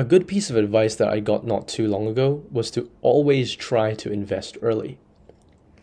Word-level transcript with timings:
A 0.00 0.04
good 0.04 0.26
piece 0.26 0.48
of 0.48 0.56
advice 0.56 0.94
that 0.94 1.10
I 1.10 1.20
got 1.20 1.46
not 1.46 1.68
too 1.68 1.86
long 1.86 2.06
ago 2.06 2.42
was 2.50 2.70
to 2.70 2.88
always 3.02 3.54
try 3.54 3.92
to 3.96 4.10
invest 4.10 4.56
early. 4.62 4.98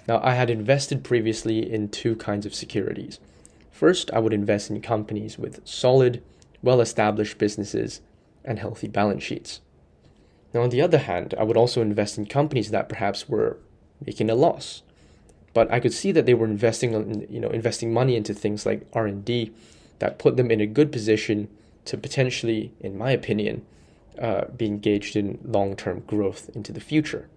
Now, 0.08 0.20
I 0.24 0.34
had 0.34 0.50
invested 0.50 1.04
previously 1.04 1.72
in 1.72 1.90
two 1.90 2.16
kinds 2.16 2.48
of 2.48 2.56
securities. 2.56 3.20
First, 3.70 4.10
I 4.12 4.18
would 4.18 4.34
invest 4.34 4.72
in 4.72 4.82
companies 4.82 5.38
with 5.38 5.62
solid, 5.66 6.24
well 6.64 6.82
established 6.82 7.38
businesses 7.38 8.02
and 8.44 8.58
healthy 8.58 8.88
balance 8.88 9.22
sheets. 9.22 9.62
Now, 10.52 10.64
on 10.64 10.72
the 10.72 10.82
other 10.82 10.98
hand, 10.98 11.36
I 11.38 11.44
would 11.44 11.56
also 11.56 11.84
invest 11.84 12.18
in 12.18 12.26
companies 12.26 12.72
that 12.72 12.90
perhaps 12.90 13.30
were 13.30 13.60
making 14.04 14.32
a 14.32 14.36
loss, 14.36 14.82
but 15.54 15.72
I 15.72 15.80
could 15.80 15.94
see 15.94 16.12
that 16.14 16.26
they 16.26 16.34
were 16.34 16.48
investing, 16.48 17.28
you 17.30 17.40
know, 17.40 17.50
investing 17.50 17.94
money 17.94 18.16
into 18.16 18.34
things 18.34 18.66
like 18.66 18.88
R 18.94 19.06
and 19.06 19.24
D 19.24 19.52
that 20.00 20.18
put 20.18 20.38
them 20.38 20.50
in 20.50 20.60
a 20.60 20.66
good 20.66 20.92
position 20.92 21.50
to 21.86 22.00
potentially, 22.00 22.74
in 22.80 22.98
my 22.98 23.12
opinion, 23.12 23.64
uh, 24.20 24.46
be 24.56 24.66
engaged 24.66 25.16
in 25.16 25.40
long-term 25.44 26.04
growth 26.08 26.50
into 26.54 26.72
the 26.72 26.80
future. 26.80 27.30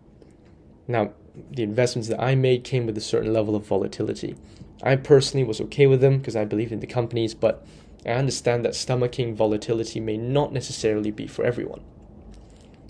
Now, 0.89 1.13
the 1.51 1.63
investments 1.63 2.09
that 2.09 2.21
I 2.21 2.35
made 2.35 2.65
came 2.65 2.87
with 2.87 2.99
a 2.99 3.03
certain 3.03 3.33
level 3.33 3.55
of 3.55 3.67
volatility. 3.67 4.37
I 4.83 4.97
personally 4.97 5.45
was 5.45 5.61
okay 5.61 5.87
with 5.87 6.01
them 6.01 6.19
because 6.19 6.37
I 6.37 6.45
believe 6.45 6.73
in 6.73 6.81
the 6.81 6.87
companies, 6.87 7.35
but 7.35 7.65
I 8.05 8.11
understand 8.11 8.65
that 8.65 8.73
stomaching 8.73 9.35
volatility 9.35 10.01
may 10.01 10.17
not 10.17 10.53
necessarily 10.53 11.11
be 11.11 11.27
for 11.27 11.45
everyone. 11.45 11.83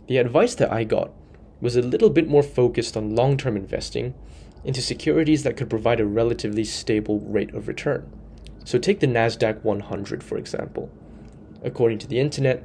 The 0.07 0.19
advice 0.19 0.55
that 0.57 0.73
I 0.73 0.85
got 0.85 1.11
was 1.61 1.77
a 1.77 1.83
little 1.83 2.11
bit 2.11 2.29
more 2.29 2.43
focused 2.43 2.97
on 2.97 3.15
long 3.15 3.37
term 3.37 3.57
investing 3.57 4.15
into 4.65 4.83
securities 4.83 5.43
that 5.43 5.57
could 5.57 5.71
provide 5.71 6.01
a 6.01 6.07
relatively 6.07 6.65
stable 6.65 7.21
rate 7.21 7.55
of 7.55 7.69
return. 7.69 8.11
So, 8.65 8.79
take 8.79 9.01
the 9.01 9.07
NASDAQ 9.07 9.63
100, 9.63 10.23
for 10.23 10.37
example. 10.37 10.91
According 11.63 11.99
to 11.99 12.07
the 12.07 12.21
internet, 12.21 12.63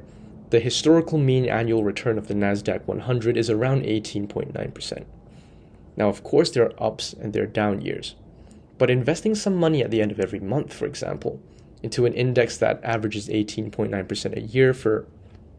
the 0.50 0.60
historical 0.60 1.18
mean 1.18 1.46
annual 1.46 1.82
return 1.82 2.18
of 2.18 2.28
the 2.28 2.34
NASDAQ 2.34 2.86
100 2.86 3.36
is 3.36 3.50
around 3.50 3.82
18.9%. 3.82 5.04
Now, 5.96 6.08
of 6.08 6.22
course, 6.22 6.50
there 6.50 6.66
are 6.66 6.82
ups 6.82 7.12
and 7.12 7.32
there 7.32 7.42
are 7.42 7.46
down 7.46 7.80
years, 7.80 8.14
but 8.78 8.90
investing 8.90 9.34
some 9.34 9.56
money 9.56 9.82
at 9.82 9.90
the 9.90 10.00
end 10.00 10.12
of 10.12 10.20
every 10.20 10.40
month, 10.40 10.72
for 10.72 10.86
example, 10.86 11.40
into 11.82 12.06
an 12.06 12.12
index 12.12 12.56
that 12.58 12.82
averages 12.84 13.28
18.9% 13.28 14.36
a 14.36 14.40
year 14.40 14.72
for, 14.72 15.06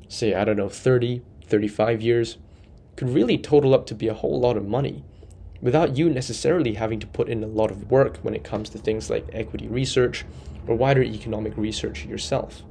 say, 0.07 0.33
I 0.33 0.45
don't 0.45 0.57
know, 0.57 0.69
30, 0.69 1.21
35 1.45 2.01
years, 2.01 2.37
could 2.95 3.09
really 3.09 3.37
total 3.37 3.73
up 3.73 3.85
to 3.87 3.95
be 3.95 4.07
a 4.07 4.13
whole 4.13 4.39
lot 4.39 4.57
of 4.57 4.67
money 4.67 5.03
without 5.61 5.97
you 5.97 6.09
necessarily 6.09 6.75
having 6.75 6.99
to 6.99 7.07
put 7.07 7.29
in 7.29 7.43
a 7.43 7.47
lot 7.47 7.71
of 7.71 7.89
work 7.89 8.17
when 8.17 8.35
it 8.35 8.43
comes 8.43 8.69
to 8.69 8.77
things 8.77 9.09
like 9.09 9.27
equity 9.33 9.67
research 9.67 10.23
or 10.67 10.75
wider 10.75 11.03
economic 11.03 11.57
research 11.57 12.05
yourself. 12.05 12.63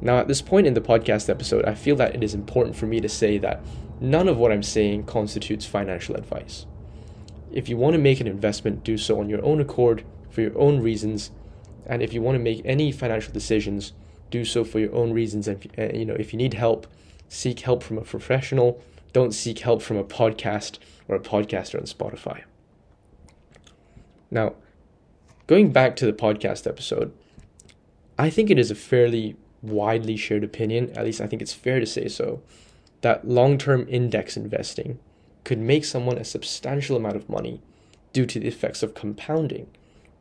Now, 0.00 0.18
at 0.18 0.28
this 0.28 0.42
point 0.42 0.66
in 0.66 0.74
the 0.74 0.80
podcast 0.80 1.28
episode, 1.30 1.64
I 1.64 1.74
feel 1.74 1.96
that 1.96 2.14
it 2.14 2.22
is 2.22 2.34
important 2.34 2.76
for 2.76 2.86
me 2.86 3.00
to 3.00 3.08
say 3.08 3.38
that 3.38 3.64
none 4.00 4.28
of 4.28 4.36
what 4.36 4.52
I'm 4.52 4.62
saying 4.62 5.04
constitutes 5.04 5.66
financial 5.66 6.14
advice. 6.16 6.66
If 7.52 7.68
you 7.68 7.76
want 7.76 7.94
to 7.94 7.98
make 7.98 8.20
an 8.20 8.26
investment, 8.26 8.84
do 8.84 8.98
so 8.98 9.20
on 9.20 9.28
your 9.28 9.44
own 9.44 9.60
accord, 9.60 10.04
for 10.30 10.40
your 10.40 10.58
own 10.58 10.80
reasons, 10.80 11.30
and 11.86 12.02
if 12.02 12.12
you 12.12 12.20
want 12.20 12.36
to 12.36 12.42
make 12.42 12.62
any 12.64 12.90
financial 12.90 13.32
decisions, 13.32 13.92
do 14.30 14.44
so 14.44 14.64
for 14.64 14.80
your 14.80 14.94
own 14.94 15.12
reasons. 15.12 15.46
And 15.46 15.66
uh, 15.78 15.90
you 15.94 16.04
know, 16.04 16.14
if 16.14 16.32
you 16.32 16.36
need 16.36 16.54
help, 16.54 16.86
seek 17.28 17.60
help 17.60 17.82
from 17.82 17.98
a 17.98 18.02
professional. 18.02 18.82
Don't 19.12 19.32
seek 19.32 19.60
help 19.60 19.80
from 19.80 19.96
a 19.96 20.04
podcast 20.04 20.78
or 21.06 21.14
a 21.14 21.20
podcaster 21.20 21.78
on 21.78 21.86
Spotify. 21.86 22.42
Now, 24.30 24.54
going 25.46 25.70
back 25.70 25.94
to 25.96 26.06
the 26.06 26.12
podcast 26.12 26.66
episode, 26.66 27.12
I 28.18 28.30
think 28.30 28.50
it 28.50 28.58
is 28.58 28.70
a 28.70 28.74
fairly 28.74 29.36
widely 29.64 30.16
shared 30.16 30.44
opinion, 30.44 30.90
at 30.96 31.04
least 31.04 31.20
I 31.20 31.26
think 31.26 31.42
it's 31.42 31.52
fair 31.52 31.80
to 31.80 31.86
say 31.86 32.08
so, 32.08 32.42
that 33.00 33.26
long 33.26 33.58
term 33.58 33.86
index 33.88 34.36
investing 34.36 34.98
could 35.44 35.58
make 35.58 35.84
someone 35.84 36.18
a 36.18 36.24
substantial 36.24 36.96
amount 36.96 37.16
of 37.16 37.28
money 37.28 37.60
due 38.12 38.26
to 38.26 38.40
the 38.40 38.48
effects 38.48 38.82
of 38.82 38.94
compounding 38.94 39.66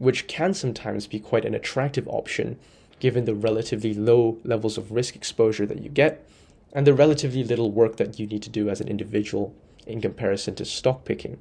which 0.04 0.28
can 0.28 0.54
sometimes 0.54 1.08
be 1.08 1.20
quite 1.20 1.46
an 1.46 1.56
attractive 1.56 2.08
option 2.10 2.60
given 3.00 3.24
the 3.26 3.34
relatively 3.34 3.94
low 3.94 4.38
levels 4.44 4.78
of 4.78 4.92
risk 4.92 5.16
exposure 5.16 5.66
that 5.66 5.82
you 5.82 5.90
get 5.90 6.28
and 6.74 6.86
the 6.86 6.94
relatively 6.94 7.44
little 7.44 7.72
work 7.72 7.96
that 7.96 8.20
you 8.20 8.28
need 8.28 8.42
to 8.42 8.50
do 8.50 8.70
as 8.70 8.82
an 8.82 8.88
individual 8.88 9.56
in 9.88 10.02
comparison 10.02 10.56
to 10.56 10.66
stock 10.66 11.06
picking. 11.06 11.38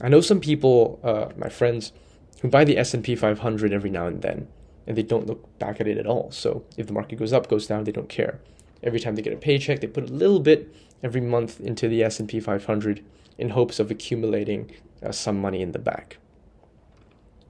I 0.00 0.08
know 0.08 0.22
some 0.22 0.40
people, 0.40 1.00
uh, 1.02 1.28
my 1.36 1.48
friends, 1.48 1.92
who 2.40 2.48
buy 2.48 2.64
the 2.64 2.78
S&P 2.78 3.14
500 3.14 3.72
every 3.72 3.90
now 3.90 4.06
and 4.06 4.22
then, 4.22 4.48
and 4.86 4.96
they 4.96 5.02
don't 5.02 5.26
look 5.26 5.58
back 5.58 5.80
at 5.80 5.88
it 5.88 5.98
at 5.98 6.06
all. 6.06 6.30
So 6.30 6.64
if 6.76 6.86
the 6.86 6.92
market 6.92 7.18
goes 7.18 7.32
up, 7.32 7.48
goes 7.48 7.66
down, 7.66 7.84
they 7.84 7.92
don't 7.92 8.08
care. 8.08 8.40
Every 8.82 9.00
time 9.00 9.14
they 9.14 9.22
get 9.22 9.32
a 9.32 9.36
paycheck, 9.36 9.80
they 9.80 9.86
put 9.86 10.10
a 10.10 10.12
little 10.12 10.40
bit 10.40 10.74
every 11.02 11.20
month 11.20 11.60
into 11.60 11.88
the 11.88 12.02
S&P 12.02 12.40
500 12.40 13.04
in 13.38 13.50
hopes 13.50 13.78
of 13.78 13.90
accumulating 13.90 14.70
uh, 15.02 15.12
some 15.12 15.40
money 15.40 15.62
in 15.62 15.72
the 15.72 15.78
back. 15.78 16.18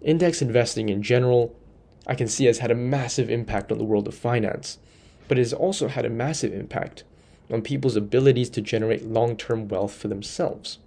Index 0.01 0.43
investing 0.43 0.89
in 0.89 1.03
general, 1.03 1.55
I 2.07 2.15
can 2.15 2.29
see 2.29 2.45
has 2.45 2.59
had 2.59 2.71
a 2.71 2.77
massive 2.77 3.31
impact 3.31 3.73
on 3.73 3.79
the 3.79 3.85
world 3.85 4.07
of 4.07 4.15
finance, 4.15 4.79
but 5.29 5.39
it 5.39 5.41
has 5.41 5.53
also 5.53 5.89
had 5.89 6.05
a 6.05 6.11
massive 6.11 6.53
impact 6.53 7.05
on 7.51 7.63
people's 7.63 7.97
abilities 7.97 8.51
to 8.51 8.61
generate 8.61 9.05
long 9.05 9.37
term 9.37 9.69
wealth 9.69 9.95
for 9.95 10.09
themselves. 10.09 10.79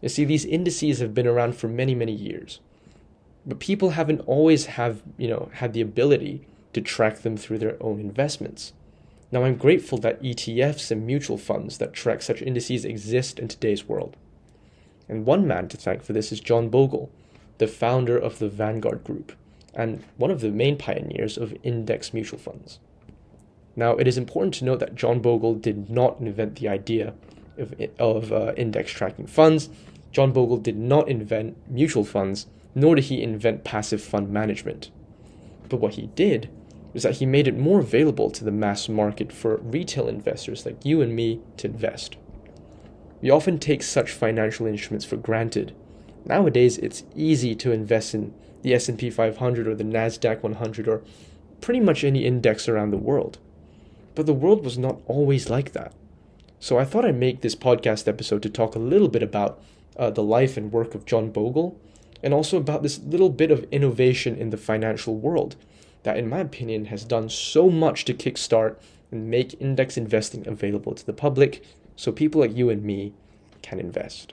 You 0.00 0.08
see, 0.08 0.24
these 0.24 0.44
indices 0.44 0.98
have 0.98 1.14
been 1.14 1.26
around 1.26 1.56
for 1.56 1.68
many, 1.68 1.94
many 1.94 2.12
years, 2.12 2.60
but 3.46 3.58
people 3.58 3.90
haven't 3.90 4.20
always 4.20 4.66
have, 4.66 5.02
you 5.16 5.28
know, 5.28 5.50
had 5.54 5.72
the 5.72 5.80
ability 5.80 6.46
to 6.72 6.80
track 6.80 7.18
them 7.20 7.36
through 7.36 7.58
their 7.58 7.76
own 7.82 8.00
investments. 8.00 8.72
Now, 9.32 9.44
I'm 9.44 9.56
grateful 9.56 9.98
that 9.98 10.22
ETFs 10.22 10.90
and 10.90 11.06
mutual 11.06 11.38
funds 11.38 11.78
that 11.78 11.92
track 11.92 12.22
such 12.22 12.42
indices 12.42 12.84
exist 12.84 13.38
in 13.38 13.48
today's 13.48 13.88
world. 13.88 14.16
And 15.08 15.24
one 15.24 15.46
man 15.46 15.68
to 15.68 15.76
thank 15.76 16.02
for 16.02 16.12
this 16.12 16.32
is 16.32 16.40
John 16.40 16.68
Bogle, 16.68 17.10
the 17.58 17.66
founder 17.66 18.16
of 18.16 18.38
the 18.38 18.48
Vanguard 18.48 19.04
Group 19.04 19.32
and 19.74 20.02
one 20.16 20.30
of 20.30 20.40
the 20.40 20.50
main 20.50 20.76
pioneers 20.76 21.38
of 21.38 21.56
index 21.62 22.12
mutual 22.12 22.38
funds. 22.38 22.78
Now, 23.76 23.92
it 23.96 24.08
is 24.08 24.18
important 24.18 24.54
to 24.54 24.64
note 24.64 24.80
that 24.80 24.94
John 24.94 25.20
Bogle 25.20 25.54
did 25.54 25.90
not 25.90 26.18
invent 26.20 26.56
the 26.56 26.68
idea 26.68 27.14
of, 27.56 27.74
of 27.98 28.32
uh, 28.32 28.52
index 28.56 28.90
tracking 28.90 29.26
funds. 29.26 29.70
John 30.12 30.32
Bogle 30.32 30.58
did 30.58 30.76
not 30.76 31.08
invent 31.08 31.56
mutual 31.68 32.04
funds, 32.04 32.46
nor 32.74 32.94
did 32.94 33.04
he 33.04 33.22
invent 33.22 33.64
passive 33.64 34.02
fund 34.02 34.30
management. 34.30 34.90
But 35.68 35.80
what 35.80 35.94
he 35.94 36.08
did 36.08 36.50
was 36.92 37.04
that 37.04 37.16
he 37.16 37.26
made 37.26 37.46
it 37.46 37.56
more 37.56 37.80
available 37.80 38.30
to 38.30 38.44
the 38.44 38.50
mass 38.50 38.88
market 38.88 39.32
for 39.32 39.56
retail 39.58 40.08
investors 40.08 40.66
like 40.66 40.84
you 40.84 41.00
and 41.00 41.14
me 41.14 41.40
to 41.56 41.68
invest. 41.68 42.16
We 43.22 43.30
often 43.30 43.58
take 43.58 43.82
such 43.82 44.10
financial 44.10 44.66
instruments 44.66 45.04
for 45.04 45.16
granted 45.16 45.74
Nowadays, 46.24 46.78
it's 46.78 47.04
easy 47.14 47.54
to 47.56 47.72
invest 47.72 48.14
in 48.14 48.34
the 48.62 48.74
S&P 48.74 49.10
500 49.10 49.66
or 49.66 49.74
the 49.74 49.84
Nasdaq 49.84 50.42
100 50.42 50.88
or 50.88 51.02
pretty 51.60 51.80
much 51.80 52.04
any 52.04 52.24
index 52.24 52.68
around 52.68 52.90
the 52.90 52.96
world. 52.96 53.38
But 54.14 54.26
the 54.26 54.34
world 54.34 54.64
was 54.64 54.78
not 54.78 55.00
always 55.06 55.48
like 55.48 55.72
that. 55.72 55.94
So 56.58 56.78
I 56.78 56.84
thought 56.84 57.06
I'd 57.06 57.16
make 57.16 57.40
this 57.40 57.54
podcast 57.54 58.06
episode 58.06 58.42
to 58.42 58.50
talk 58.50 58.74
a 58.74 58.80
little 58.80 59.08
bit 59.08 59.22
about 59.22 59.62
uh, 59.96 60.10
the 60.10 60.22
life 60.22 60.56
and 60.56 60.72
work 60.72 60.94
of 60.94 61.06
John 61.06 61.30
Bogle 61.30 61.80
and 62.22 62.34
also 62.34 62.56
about 62.56 62.82
this 62.82 62.98
little 63.00 63.30
bit 63.30 63.50
of 63.50 63.64
innovation 63.70 64.36
in 64.36 64.50
the 64.50 64.56
financial 64.56 65.16
world 65.16 65.56
that, 66.02 66.16
in 66.16 66.28
my 66.28 66.38
opinion, 66.40 66.86
has 66.86 67.04
done 67.04 67.28
so 67.28 67.68
much 67.68 68.04
to 68.04 68.14
kickstart 68.14 68.76
and 69.10 69.30
make 69.30 69.60
index 69.60 69.96
investing 69.96 70.46
available 70.46 70.94
to 70.94 71.04
the 71.04 71.12
public 71.12 71.62
so 71.96 72.12
people 72.12 72.40
like 72.40 72.56
you 72.56 72.70
and 72.70 72.82
me 72.82 73.12
can 73.62 73.78
invest. 73.78 74.32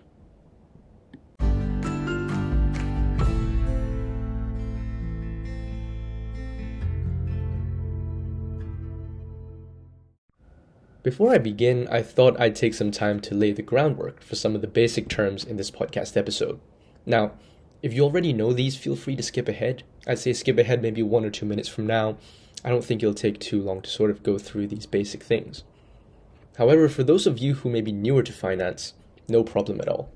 Before 11.03 11.33
I 11.33 11.37
begin, 11.37 11.87
I 11.89 12.01
thought 12.01 12.37
I'd 12.37 12.55
take 12.55 12.73
some 12.73 12.91
time 12.91 13.21
to 13.21 13.33
lay 13.33 13.53
the 13.53 13.61
groundwork 13.61 14.21
for 14.21 14.35
some 14.35 14.55
of 14.55 14.61
the 14.61 14.67
basic 14.67 15.07
terms 15.07 15.45
in 15.45 15.55
this 15.55 15.71
podcast 15.71 16.17
episode. 16.17 16.59
Now, 17.05 17.31
if 17.81 17.93
you 17.93 18.03
already 18.03 18.33
know 18.33 18.53
these, 18.53 18.75
feel 18.75 18.95
free 18.95 19.15
to 19.15 19.23
skip 19.23 19.47
ahead. 19.47 19.83
I'd 20.07 20.19
say 20.19 20.33
skip 20.33 20.57
ahead 20.57 20.81
maybe 20.81 21.03
one 21.03 21.25
or 21.25 21.29
two 21.29 21.45
minutes 21.45 21.69
from 21.69 21.87
now. 21.87 22.17
I 22.63 22.69
don't 22.69 22.83
think 22.83 23.03
it'll 23.03 23.13
take 23.13 23.39
too 23.39 23.61
long 23.61 23.81
to 23.81 23.89
sort 23.89 24.11
of 24.11 24.23
go 24.23 24.37
through 24.37 24.67
these 24.67 24.85
basic 24.85 25.23
things. 25.23 25.63
However, 26.57 26.89
for 26.89 27.03
those 27.03 27.27
of 27.27 27.37
you 27.37 27.55
who 27.55 27.69
may 27.69 27.81
be 27.81 27.91
newer 27.91 28.23
to 28.23 28.33
finance, 28.33 28.93
no 29.29 29.43
problem 29.43 29.79
at 29.79 29.87
all. 29.87 30.09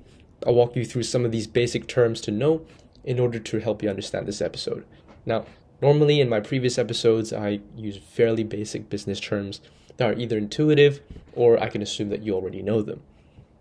I'll 0.44 0.54
walk 0.54 0.74
you 0.74 0.84
through 0.84 1.04
some 1.04 1.24
of 1.24 1.30
these 1.30 1.46
basic 1.46 1.86
terms 1.86 2.20
to 2.22 2.30
know 2.32 2.66
in 3.04 3.20
order 3.20 3.38
to 3.38 3.60
help 3.60 3.82
you 3.82 3.88
understand 3.88 4.26
this 4.26 4.42
episode. 4.42 4.84
Now, 5.24 5.44
normally 5.80 6.20
in 6.20 6.28
my 6.28 6.40
previous 6.40 6.78
episodes, 6.78 7.32
I 7.32 7.60
use 7.76 7.96
fairly 7.96 8.42
basic 8.42 8.90
business 8.90 9.20
terms 9.20 9.60
that 9.96 10.10
are 10.10 10.18
either 10.18 10.36
intuitive 10.36 11.00
or 11.34 11.62
I 11.62 11.68
can 11.68 11.82
assume 11.82 12.08
that 12.08 12.22
you 12.22 12.34
already 12.34 12.62
know 12.62 12.82
them. 12.82 13.02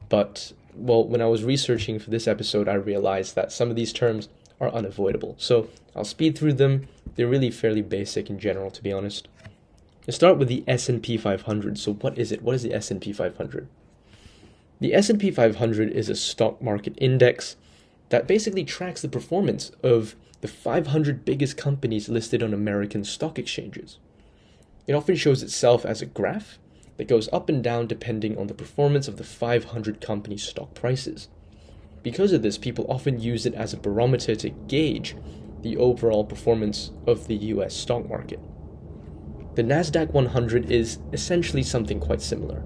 But, 0.09 0.54
well, 0.75 1.07
when 1.07 1.21
I 1.21 1.27
was 1.27 1.44
researching 1.44 2.00
for 2.00 2.09
this 2.09 2.27
episode, 2.27 2.68
I 2.68 2.73
realized 2.73 3.35
that 3.35 3.51
some 3.51 3.69
of 3.69 3.75
these 3.75 3.94
terms 3.94 4.29
are 4.59 4.69
unavoidable. 4.69 5.35
So 5.38 5.69
I'll 5.95 6.03
speed 6.03 6.38
through 6.38 6.53
them. 6.53 6.88
They're 7.15 7.27
really 7.27 7.51
fairly 7.51 7.81
basic 7.81 8.29
in 8.29 8.39
general, 8.39 8.71
to 8.71 8.83
be 8.83 8.91
honest. 8.91 9.27
Let's 10.07 10.15
start 10.15 10.38
with 10.38 10.47
the 10.47 10.63
S&P 10.68 11.18
500. 11.18 11.77
So 11.77 11.94
what 11.94 12.18
is 12.18 12.31
it? 12.31 12.41
What 12.41 12.56
is 12.56 12.63
the 12.63 12.73
S&P 12.73 13.13
500? 13.13 13.68
The 14.79 14.94
S&P 14.94 15.29
500 15.29 15.91
is 15.91 16.09
a 16.09 16.15
stock 16.15 16.62
market 16.62 16.95
index 16.97 17.56
that 18.09 18.27
basically 18.27 18.63
tracks 18.63 19.01
the 19.01 19.07
performance 19.07 19.71
of 19.83 20.15
the 20.41 20.47
500 20.47 21.23
biggest 21.23 21.56
companies 21.56 22.09
listed 22.09 22.41
on 22.41 22.53
American 22.53 23.03
stock 23.03 23.38
exchanges. 23.38 24.00
It 24.88 24.94
often 24.94 25.15
shows 25.15 25.44
itself 25.44 25.85
as 25.85 26.01
a 26.01 26.07
graph 26.07 26.57
that 27.01 27.07
goes 27.07 27.27
up 27.33 27.50
and 27.50 27.63
down 27.63 27.88
depending 27.88 28.38
on 28.38 28.45
the 28.45 28.53
performance 28.53 29.07
of 29.07 29.18
the 29.18 29.24
500 29.24 30.00
companies' 30.01 30.44
stock 30.44 30.75
prices. 30.75 31.30
Because 32.03 32.31
of 32.31 32.44
this, 32.44 32.59
people 32.59 32.86
often 32.88 33.19
use 33.19 33.48
it 33.48 33.56
as 33.56 33.74
a 33.74 33.77
barometer 33.77 34.36
to 34.36 34.51
gauge 34.51 35.15
the 35.63 35.77
overall 35.77 36.24
performance 36.24 36.92
of 37.07 37.25
the 37.25 37.38
US 37.38 37.74
stock 37.74 38.07
market. 38.07 38.39
The 39.56 39.63
NASDAQ 39.63 40.12
100 40.12 40.69
is 40.69 41.00
essentially 41.12 41.63
something 41.63 42.00
quite 42.00 42.21
similar. 42.21 42.62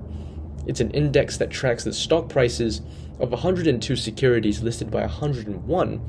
It's 0.68 0.82
an 0.82 0.92
index 0.92 1.38
that 1.38 1.50
tracks 1.50 1.86
the 1.86 1.94
stock 1.94 2.28
prices 2.28 2.82
of 3.22 3.32
102 3.32 3.96
securities 3.96 4.62
listed 4.62 4.92
by 4.92 5.00
101 5.00 6.02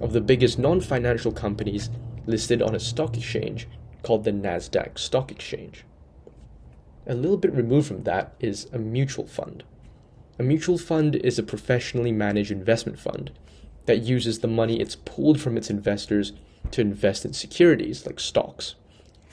of 0.00 0.14
the 0.14 0.22
biggest 0.22 0.58
non 0.58 0.80
financial 0.80 1.32
companies 1.32 1.90
listed 2.24 2.62
on 2.62 2.74
a 2.74 2.80
stock 2.80 3.18
exchange 3.18 3.68
called 4.02 4.24
the 4.24 4.32
NASDAQ 4.32 4.98
Stock 4.98 5.30
Exchange. 5.30 5.84
A 7.06 7.14
little 7.14 7.36
bit 7.36 7.52
removed 7.52 7.88
from 7.88 8.04
that 8.04 8.34
is 8.40 8.66
a 8.72 8.78
mutual 8.78 9.26
fund. 9.26 9.62
A 10.38 10.42
mutual 10.42 10.78
fund 10.78 11.16
is 11.16 11.38
a 11.38 11.42
professionally 11.42 12.12
managed 12.12 12.50
investment 12.50 12.98
fund 12.98 13.30
that 13.86 14.02
uses 14.02 14.38
the 14.38 14.48
money 14.48 14.80
it's 14.80 14.96
pulled 14.96 15.40
from 15.40 15.56
its 15.56 15.70
investors 15.70 16.32
to 16.70 16.80
invest 16.80 17.24
in 17.24 17.32
securities 17.32 18.06
like 18.06 18.18
stocks. 18.18 18.74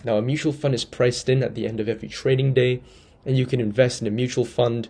Now, 0.03 0.17
a 0.17 0.21
mutual 0.21 0.51
fund 0.51 0.73
is 0.73 0.83
priced 0.83 1.29
in 1.29 1.43
at 1.43 1.55
the 1.55 1.67
end 1.67 1.79
of 1.79 1.87
every 1.87 2.09
trading 2.09 2.53
day, 2.53 2.81
and 3.25 3.37
you 3.37 3.45
can 3.45 3.61
invest 3.61 4.01
in 4.01 4.07
a 4.07 4.11
mutual 4.11 4.45
fund 4.45 4.89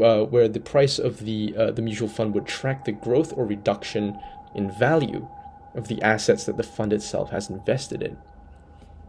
uh, 0.00 0.24
where 0.24 0.48
the 0.48 0.60
price 0.60 0.98
of 0.98 1.24
the 1.24 1.54
uh, 1.56 1.70
the 1.70 1.82
mutual 1.82 2.08
fund 2.08 2.34
would 2.34 2.46
track 2.46 2.84
the 2.84 2.92
growth 2.92 3.32
or 3.36 3.44
reduction 3.44 4.18
in 4.54 4.70
value 4.70 5.28
of 5.74 5.88
the 5.88 6.00
assets 6.02 6.44
that 6.44 6.56
the 6.56 6.62
fund 6.62 6.92
itself 6.92 7.30
has 7.30 7.50
invested 7.50 8.02
in. 8.02 8.16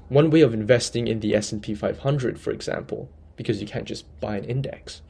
One 0.10 0.30
way 0.30 0.42
of 0.42 0.54
investing 0.54 1.08
in 1.08 1.20
the 1.20 1.36
S&P 1.36 1.74
500, 1.74 2.40
for 2.40 2.52
example, 2.52 3.10
because 3.36 3.60
you 3.60 3.68
can't 3.68 3.86
just 3.86 4.06
buy 4.20 4.38
an 4.38 4.46
index, 4.46 5.02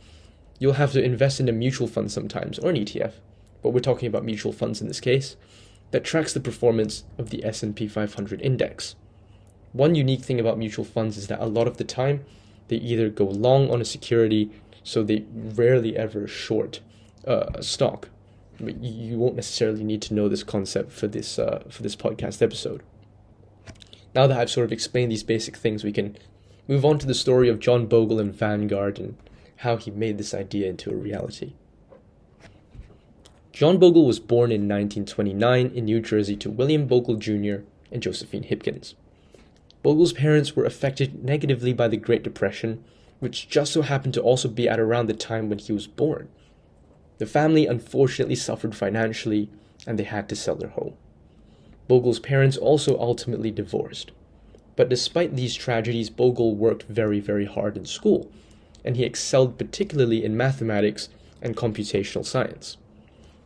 you'll 0.58 0.74
have 0.74 0.94
to 0.94 1.04
invest 1.04 1.40
in 1.40 1.50
a 1.50 1.52
mutual 1.52 1.88
fund 1.88 2.12
sometimes 2.12 2.60
or 2.60 2.70
an 2.70 2.78
ETF, 2.78 3.14
but 3.62 3.72
we're 3.72 3.82
talking 3.82 4.08
about 4.08 4.24
mutual 4.24 4.54
funds 4.54 4.82
in 4.82 4.88
this 4.88 5.02
case, 5.02 5.36
that 5.92 6.04
tracks 6.04 6.34
the 6.34 6.40
performance 6.40 7.04
of 7.18 7.30
the 7.30 7.44
S&P 7.44 7.88
500 7.88 8.42
index. 8.42 8.96
One 9.74 9.96
unique 9.96 10.22
thing 10.22 10.40
about 10.40 10.58
mutual 10.58 10.86
funds 10.86 11.18
is 11.18 11.28
that 11.28 11.42
a 11.42 11.46
lot 11.46 11.68
of 11.68 11.78
the 11.78 11.84
time 11.84 12.24
they 12.70 12.78
either 12.78 13.10
go 13.10 13.26
long 13.26 13.70
on 13.70 13.82
a 13.82 13.86
security, 13.86 14.52
so 14.84 15.04
they 15.04 15.26
rarely 15.34 15.98
ever 15.98 16.28
short 16.28 16.80
uh, 17.28 17.48
a 17.54 17.64
stock. 17.64 18.10
You 18.60 19.18
won't 19.18 19.36
necessarily 19.36 19.84
need 19.84 20.02
to 20.04 20.14
know 20.14 20.30
this 20.30 20.44
concept 20.44 20.92
for 20.92 21.08
this 21.08 21.38
uh, 21.38 21.64
for 21.70 21.84
this 21.84 21.96
podcast 21.96 22.42
episode. 22.42 22.84
Now 24.16 24.28
that 24.28 24.40
I've 24.40 24.50
sort 24.50 24.64
of 24.64 24.72
explained 24.72 25.12
these 25.12 25.24
basic 25.24 25.58
things, 25.58 25.84
we 25.84 25.92
can 25.92 26.18
move 26.70 26.86
on 26.86 26.98
to 27.00 27.06
the 27.06 27.14
story 27.14 27.50
of 27.50 27.60
John 27.60 27.86
Bogle 27.86 28.20
and 28.20 28.34
Vanguard 28.34 28.98
and 28.98 29.18
how 29.58 29.76
he 29.76 29.92
made 29.92 30.18
this 30.18 30.34
idea 30.34 30.70
into 30.70 30.90
a 30.90 30.96
reality. 30.96 31.54
John 33.52 33.78
Bogle 33.78 34.06
was 34.06 34.20
born 34.20 34.52
in 34.52 34.70
1929 34.70 35.68
in 35.68 35.86
New 35.86 36.00
Jersey 36.00 36.38
to 36.38 36.50
William 36.50 36.88
Bogle 36.88 37.16
Jr. 37.16 37.66
and 37.92 38.02
Josephine 38.02 38.44
Hipkins. 38.44 38.96
Bogle's 39.84 40.14
parents 40.14 40.56
were 40.56 40.66
affected 40.66 41.24
negatively 41.24 41.74
by 41.74 41.90
the 41.90 41.98
Great 41.98 42.24
Depression, 42.24 42.84
which 43.20 43.50
just 43.50 43.74
so 43.74 43.82
happened 43.82 44.14
to 44.14 44.22
also 44.22 44.48
be 44.48 44.68
at 44.68 44.80
around 44.80 45.08
the 45.08 45.14
time 45.14 45.50
when 45.50 45.60
he 45.60 45.74
was 45.74 45.88
born. 45.88 46.30
The 47.18 47.26
family 47.26 47.68
unfortunately 47.68 48.36
suffered 48.36 48.76
financially 48.76 49.50
and 49.86 50.00
they 50.00 50.04
had 50.04 50.30
to 50.30 50.36
sell 50.36 50.56
their 50.56 50.70
home. 50.70 50.96
Bogle's 51.88 52.20
parents 52.20 52.58
also 52.58 53.00
ultimately 53.00 53.52
divorced. 53.52 54.12
But 54.76 54.90
despite 54.90 55.36
these 55.36 55.56
tragedies, 55.56 56.10
Bogle 56.10 56.56
worked 56.56 56.84
very, 56.84 57.20
very 57.20 57.46
hard 57.46 57.78
in 57.78 57.86
school, 57.86 58.32
and 58.84 58.98
he 58.98 59.04
excelled 59.04 59.58
particularly 59.58 60.24
in 60.24 60.36
mathematics 60.36 61.10
and 61.42 61.56
computational 61.56 62.26
science. 62.26 62.78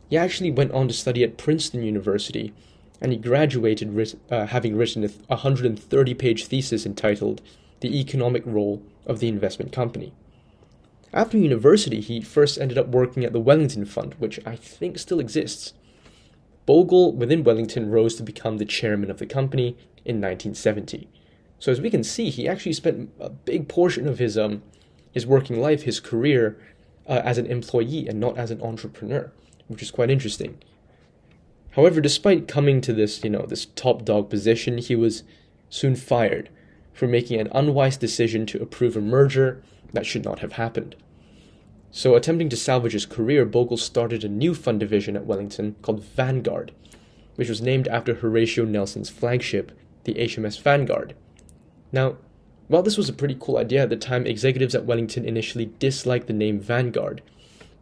He 0.08 0.16
actually 0.16 0.50
went 0.50 0.72
on 0.72 0.88
to 0.88 0.94
study 0.94 1.22
at 1.22 1.38
Princeton 1.38 1.82
University 1.82 2.52
and 3.00 3.12
he 3.12 3.18
graduated 3.18 4.16
uh, 4.30 4.46
having 4.46 4.76
written 4.76 5.04
a 5.04 5.08
130 5.28 6.14
page 6.14 6.44
thesis 6.46 6.84
entitled 6.84 7.40
The 7.80 7.98
Economic 7.98 8.42
Role 8.44 8.82
of 9.06 9.20
the 9.20 9.28
Investment 9.28 9.72
Company. 9.72 10.12
After 11.12 11.38
university, 11.38 12.00
he 12.00 12.20
first 12.20 12.58
ended 12.58 12.78
up 12.78 12.88
working 12.88 13.24
at 13.24 13.32
the 13.32 13.40
Wellington 13.40 13.84
Fund, 13.84 14.14
which 14.18 14.38
I 14.46 14.54
think 14.54 14.98
still 14.98 15.18
exists. 15.18 15.72
Bogle, 16.66 17.12
within 17.12 17.42
Wellington, 17.42 17.90
rose 17.90 18.14
to 18.16 18.22
become 18.22 18.58
the 18.58 18.64
chairman 18.64 19.10
of 19.10 19.18
the 19.18 19.26
company 19.26 19.76
in 20.04 20.16
1970. 20.16 21.08
So 21.58 21.70
as 21.70 21.80
we 21.80 21.90
can 21.90 22.04
see, 22.04 22.30
he 22.30 22.48
actually 22.48 22.72
spent 22.72 23.10
a 23.18 23.30
big 23.30 23.68
portion 23.68 24.08
of 24.08 24.18
his 24.18 24.38
um 24.38 24.62
his 25.12 25.26
working 25.26 25.60
life, 25.60 25.82
his 25.82 25.98
career, 25.98 26.56
uh, 27.06 27.20
as 27.24 27.36
an 27.36 27.46
employee 27.46 28.06
and 28.06 28.20
not 28.20 28.38
as 28.38 28.50
an 28.50 28.62
entrepreneur, 28.62 29.32
which 29.66 29.82
is 29.82 29.90
quite 29.90 30.10
interesting. 30.10 30.58
However, 31.72 32.00
despite 32.00 32.48
coming 32.48 32.80
to 32.80 32.92
this, 32.92 33.22
you 33.24 33.30
know, 33.30 33.44
this 33.46 33.66
top 33.66 34.04
dog 34.04 34.30
position, 34.30 34.78
he 34.78 34.96
was 34.96 35.24
soon 35.68 35.96
fired 35.96 36.48
for 36.92 37.06
making 37.06 37.40
an 37.40 37.48
unwise 37.52 37.96
decision 37.96 38.46
to 38.46 38.62
approve 38.62 38.96
a 38.96 39.00
merger 39.00 39.62
that 39.92 40.06
should 40.06 40.24
not 40.24 40.40
have 40.40 40.52
happened. 40.52 40.96
So, 41.92 42.14
attempting 42.14 42.48
to 42.50 42.56
salvage 42.56 42.92
his 42.92 43.06
career, 43.06 43.44
Bogle 43.44 43.76
started 43.76 44.22
a 44.22 44.28
new 44.28 44.54
fund 44.54 44.78
division 44.78 45.16
at 45.16 45.26
Wellington 45.26 45.74
called 45.82 46.04
Vanguard, 46.04 46.72
which 47.34 47.48
was 47.48 47.60
named 47.60 47.88
after 47.88 48.14
Horatio 48.14 48.64
Nelson's 48.64 49.10
flagship, 49.10 49.72
the 50.04 50.14
HMS 50.14 50.60
Vanguard. 50.60 51.14
Now, 51.90 52.16
while 52.68 52.82
this 52.82 52.96
was 52.96 53.08
a 53.08 53.12
pretty 53.12 53.36
cool 53.38 53.56
idea 53.56 53.82
at 53.82 53.90
the 53.90 53.96
time, 53.96 54.26
executives 54.26 54.76
at 54.76 54.84
Wellington 54.84 55.24
initially 55.24 55.72
disliked 55.80 56.28
the 56.28 56.32
name 56.32 56.60
Vanguard, 56.60 57.22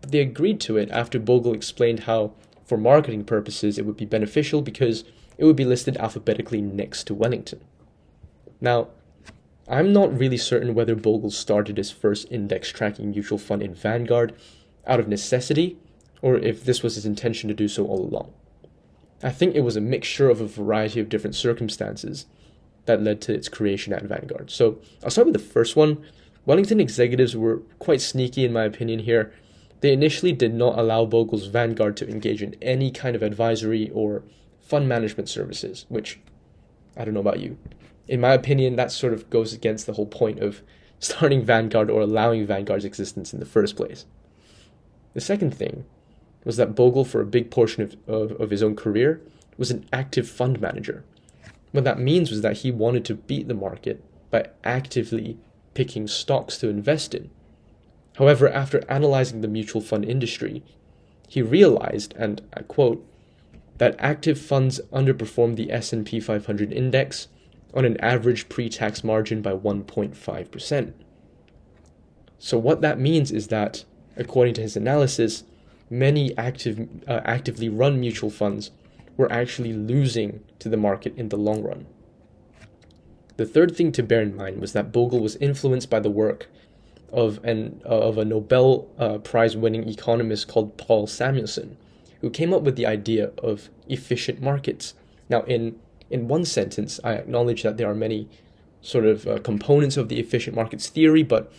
but 0.00 0.11
they 0.11 0.20
agreed 0.20 0.61
to 0.61 0.78
it 0.78 0.90
after 0.90 1.19
Bogle 1.19 1.52
explained 1.52 2.00
how 2.00 2.32
for 2.64 2.78
marketing 2.78 3.25
purposes, 3.25 3.78
it 3.78 3.87
would 3.87 3.96
be 3.96 4.04
beneficial 4.04 4.62
because 4.62 5.04
it 5.38 5.44
would 5.44 5.56
be 5.56 5.64
listed 5.64 5.96
alphabetically 5.96 6.61
next 6.61 7.04
to 7.04 7.14
Wellington. 7.14 7.61
Now, 8.61 8.88
I'm 9.69 9.93
not 9.93 10.19
really 10.19 10.38
certain 10.38 10.75
whether 10.75 10.94
Bogle 10.94 11.31
started 11.31 11.76
his 11.76 11.91
first 11.91 12.26
index 12.31 12.70
tracking 12.70 13.11
mutual 13.11 13.38
fund 13.38 13.62
in 13.62 13.75
Vanguard 13.75 14.35
out 14.87 14.99
of 14.99 15.09
necessity 15.09 15.76
or 16.23 16.37
if 16.37 16.64
this 16.64 16.83
was 16.83 16.95
his 16.95 17.04
intention 17.04 17.49
to 17.49 17.54
do 17.54 17.69
so 17.69 17.87
all 17.87 18.02
along. 18.02 18.33
I 19.23 19.31
think 19.31 19.54
it 19.54 19.61
was 19.61 19.76
a 19.76 19.81
mixture 19.81 20.31
of 20.31 20.40
a 20.40 20.47
variety 20.47 21.00
of 21.00 21.09
different 21.09 21.37
circumstances 21.37 22.26
that 22.87 23.02
led 23.02 23.21
to 23.23 23.35
its 23.35 23.49
creation 23.49 23.92
at 23.92 24.04
Vanguard. 24.04 24.50
So 24.50 24.78
I'll 25.04 25.11
start 25.11 25.26
with 25.26 25.35
the 25.35 25.38
first 25.38 25.76
one. 25.76 26.02
Wellington 26.47 26.81
executives 26.81 27.37
were 27.37 27.59
quite 27.78 28.00
sneaky, 28.00 28.45
in 28.45 28.52
my 28.52 28.64
opinion, 28.64 29.00
here 29.00 29.33
they 29.81 29.92
initially 29.92 30.33
did 30.33 30.54
not 30.54 30.78
allow 30.78 31.04
Bogle's 31.04 31.47
Vanguard 31.47 31.97
to 31.99 32.09
engage 32.09 32.42
in 32.42 32.57
any 32.61 32.90
kind 32.90 33.14
of 33.14 33.23
advisory 33.23 33.90
or 33.90 34.23
fund 34.61 34.88
management 34.88 35.28
services, 35.28 35.87
which 35.88 36.19
I 36.97 37.04
don't 37.04 37.14
know 37.14 37.21
about 37.21 37.40
you. 37.40 37.59
In 38.09 38.21
my 38.21 38.33
opinion, 38.33 38.77
that 38.77 38.91
sort 38.91 39.12
of 39.12 39.29
goes 39.29 39.53
against 39.53 39.87
the 39.87 39.93
whole 39.93 40.07
point 40.07 40.41
of 40.41 40.62
starting 40.99 41.45
Vanguard 41.45 41.91
or 41.91 42.00
allowing 42.00 42.47
Vanguard's 42.47 42.85
existence 42.85 43.33
in 43.33 43.41
the 43.41 43.47
first 43.47 43.77
place. 43.77 44.07
The 45.15 45.21
second 45.21 45.55
thing 45.55 45.85
was 46.45 46.57
that 46.57 46.75
Bogle, 46.75 47.05
for 47.05 47.21
a 47.21 47.27
big 47.27 47.50
portion 47.50 47.83
of, 47.83 47.97
of, 48.07 48.41
of 48.41 48.50
his 48.50 48.62
own 48.62 48.75
career, 48.75 49.21
was 49.57 49.71
an 49.71 49.87
active 49.93 50.29
fund 50.29 50.61
manager. 50.61 51.05
What 51.73 51.85
that 51.85 51.99
means 51.99 52.31
was 52.31 52.41
that 52.41 52.59
he 52.59 52.71
wanted 52.71 53.05
to 53.07 53.15
beat 53.15 53.49
the 53.49 53.55
market 53.55 54.03
by 54.31 54.47
actively 54.65 55.37
picking 55.75 56.09
stocks 56.09 56.57
to 56.59 56.69
invest 56.69 57.15
in. 57.15 57.31
However, 58.17 58.49
after 58.49 58.85
analyzing 58.91 59.43
the 59.43 59.49
mutual 59.49 59.81
fund 59.81 60.05
industry, 60.05 60.62
he 61.29 61.43
realized, 61.43 62.15
and 62.17 62.41
I 62.55 62.62
quote, 62.62 63.05
that 63.77 63.95
active 63.99 64.41
funds 64.41 64.81
underperformed 64.93 65.57
the 65.57 65.71
S&P 65.71 66.19
500 66.19 66.73
index 66.73 67.29
on 67.75 67.84
an 67.84 67.98
average 68.00 68.48
pre-tax 68.48 69.04
margin 69.04 69.42
by 69.42 69.52
1.5%. 69.52 70.92
So 72.38 72.58
what 72.58 72.80
that 72.80 72.98
means 72.98 73.30
is 73.30 73.48
that 73.48 73.84
according 74.16 74.54
to 74.54 74.62
his 74.62 74.76
analysis, 74.76 75.44
many 75.90 76.37
active 76.37 76.88
uh, 77.06 77.20
actively 77.25 77.68
run 77.68 78.00
mutual 78.00 78.30
funds 78.30 78.70
were 79.16 79.30
actually 79.32 79.72
losing 79.72 80.44
to 80.58 80.68
the 80.68 80.76
market 80.76 81.16
in 81.16 81.28
the 81.28 81.37
long 81.37 81.62
run. 81.62 81.87
The 83.37 83.46
third 83.46 83.76
thing 83.76 83.92
to 83.92 84.02
bear 84.02 84.22
in 84.22 84.37
mind 84.37 84.60
was 84.60 84.72
that 84.72 84.92
Bogle 84.92 85.20
was 85.20 85.37
influenced 85.37 85.90
by 85.90 86.00
the 86.00 86.10
work 86.10 86.48
of 87.12 87.42
an 87.44 87.80
uh, 87.84 87.88
of 87.88 88.18
a 88.18 88.25
Nobel 88.25 88.88
uh, 88.98 89.18
Prize 89.18 89.56
winning 89.56 89.88
economist 89.88 90.48
called 90.48 90.76
Paul 90.76 91.06
Samuelson, 91.06 91.76
who 92.20 92.30
came 92.30 92.52
up 92.52 92.62
with 92.62 92.76
the 92.76 92.87
idea 92.87 93.30
of 93.38 93.70
efficient 93.88 94.42
markets. 94.42 94.94
Now, 95.28 95.42
in 95.42 95.78
in 96.11 96.29
one 96.29 96.45
sentence, 96.45 97.00
I 97.05 97.12
acknowledge 97.15 97.62
that 97.62 97.77
there 97.77 97.91
are 97.91 97.95
many 97.95 98.29
sort 98.81 99.05
of 99.05 99.27
uh, 99.27 99.38
components 99.38 99.97
of 99.97 100.09
the 100.09 100.21
efficient 100.21 100.57
markets 100.57 100.88
theory, 100.88 101.23
but 101.23 101.53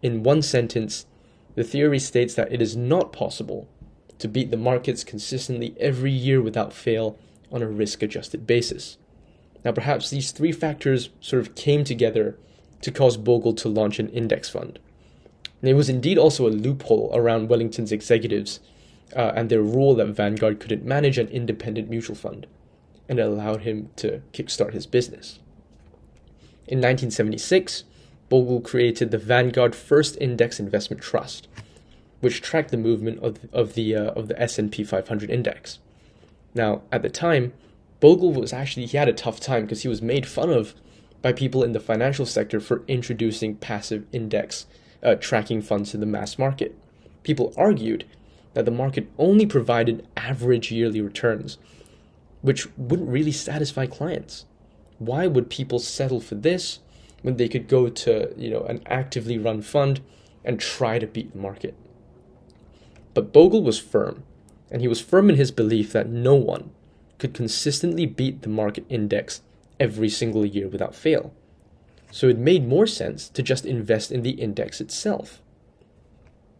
in 0.00 0.22
one 0.22 0.42
sentence, 0.42 1.06
the 1.54 1.64
theory 1.64 1.98
states 1.98 2.34
that 2.34 2.52
it 2.52 2.62
is 2.62 2.76
not 2.76 3.12
possible 3.12 3.68
to 4.18 4.28
beat 4.28 4.50
the 4.50 4.56
markets 4.56 5.04
consistently 5.04 5.74
every 5.78 6.10
year 6.10 6.40
without 6.40 6.72
fail 6.72 7.18
on 7.50 7.62
a 7.62 7.68
risk 7.68 8.02
adjusted 8.02 8.46
basis. 8.46 8.96
Now, 9.64 9.72
perhaps 9.72 10.10
these 10.10 10.32
three 10.32 10.52
factors 10.52 11.10
sort 11.20 11.42
of 11.42 11.54
came 11.54 11.84
together 11.84 12.36
to 12.80 12.90
cause 12.90 13.16
Bogle 13.16 13.54
to 13.54 13.68
launch 13.68 13.98
an 13.98 14.08
index 14.08 14.48
fund. 14.48 14.78
And 15.60 15.70
it 15.70 15.74
was 15.74 15.88
indeed 15.88 16.18
also 16.18 16.48
a 16.48 16.50
loophole 16.50 17.10
around 17.14 17.48
Wellington's 17.48 17.92
executives 17.92 18.58
uh, 19.14 19.32
and 19.36 19.48
their 19.48 19.62
rule 19.62 19.94
that 19.94 20.06
Vanguard 20.08 20.58
couldn't 20.58 20.84
manage 20.84 21.18
an 21.18 21.28
independent 21.28 21.88
mutual 21.88 22.16
fund, 22.16 22.46
and 23.08 23.18
it 23.18 23.22
allowed 23.22 23.62
him 23.62 23.90
to 23.96 24.22
kickstart 24.32 24.72
his 24.72 24.86
business. 24.86 25.38
In 26.66 26.78
1976, 26.78 27.84
Bogle 28.28 28.60
created 28.60 29.10
the 29.10 29.18
Vanguard 29.18 29.74
First 29.74 30.16
Index 30.20 30.58
Investment 30.58 31.02
Trust, 31.02 31.48
which 32.20 32.40
tracked 32.40 32.70
the 32.70 32.76
movement 32.76 33.18
of, 33.22 33.38
of 33.52 33.74
the 33.74 33.94
uh, 33.94 34.10
of 34.12 34.28
the 34.28 34.40
S&P 34.40 34.84
500 34.84 35.28
index. 35.28 35.80
Now, 36.54 36.82
at 36.90 37.02
the 37.02 37.10
time, 37.10 37.52
Bogle 38.00 38.32
was 38.32 38.52
actually 38.52 38.86
he 38.86 38.96
had 38.96 39.08
a 39.08 39.12
tough 39.12 39.40
time 39.40 39.62
because 39.62 39.82
he 39.82 39.88
was 39.88 40.00
made 40.00 40.26
fun 40.26 40.50
of 40.50 40.74
by 41.20 41.32
people 41.32 41.62
in 41.62 41.72
the 41.72 41.80
financial 41.80 42.26
sector 42.26 42.60
for 42.60 42.82
introducing 42.88 43.56
passive 43.56 44.04
index 44.12 44.66
uh, 45.02 45.14
tracking 45.14 45.62
funds 45.62 45.90
to 45.90 45.96
the 45.96 46.06
mass 46.06 46.38
market. 46.38 46.76
People 47.22 47.52
argued 47.56 48.04
that 48.54 48.64
the 48.64 48.70
market 48.70 49.08
only 49.18 49.46
provided 49.46 50.06
average 50.16 50.70
yearly 50.70 51.00
returns, 51.00 51.58
which 52.42 52.68
wouldn't 52.76 53.08
really 53.08 53.32
satisfy 53.32 53.86
clients. 53.86 54.44
Why 54.98 55.26
would 55.26 55.48
people 55.48 55.78
settle 55.78 56.20
for 56.20 56.34
this 56.34 56.80
when 57.22 57.36
they 57.36 57.48
could 57.48 57.68
go 57.68 57.88
to 57.88 58.34
you 58.36 58.50
know 58.50 58.62
an 58.64 58.82
actively 58.86 59.38
run 59.38 59.62
fund 59.62 60.00
and 60.44 60.60
try 60.60 60.98
to 60.98 61.06
beat 61.06 61.32
the 61.32 61.38
market? 61.38 61.74
But 63.14 63.32
Bogle 63.32 63.62
was 63.62 63.78
firm, 63.78 64.24
and 64.70 64.82
he 64.82 64.88
was 64.88 65.00
firm 65.00 65.30
in 65.30 65.36
his 65.36 65.50
belief 65.50 65.92
that 65.92 66.08
no 66.08 66.34
one 66.34 66.70
could 67.18 67.34
consistently 67.34 68.06
beat 68.06 68.42
the 68.42 68.48
market 68.48 68.84
index 68.88 69.42
every 69.78 70.08
single 70.08 70.44
year 70.44 70.68
without 70.68 70.94
fail. 70.94 71.32
So 72.10 72.28
it 72.28 72.38
made 72.38 72.66
more 72.66 72.86
sense 72.86 73.28
to 73.30 73.42
just 73.42 73.64
invest 73.64 74.12
in 74.12 74.22
the 74.22 74.32
index 74.32 74.80
itself. 74.80 75.40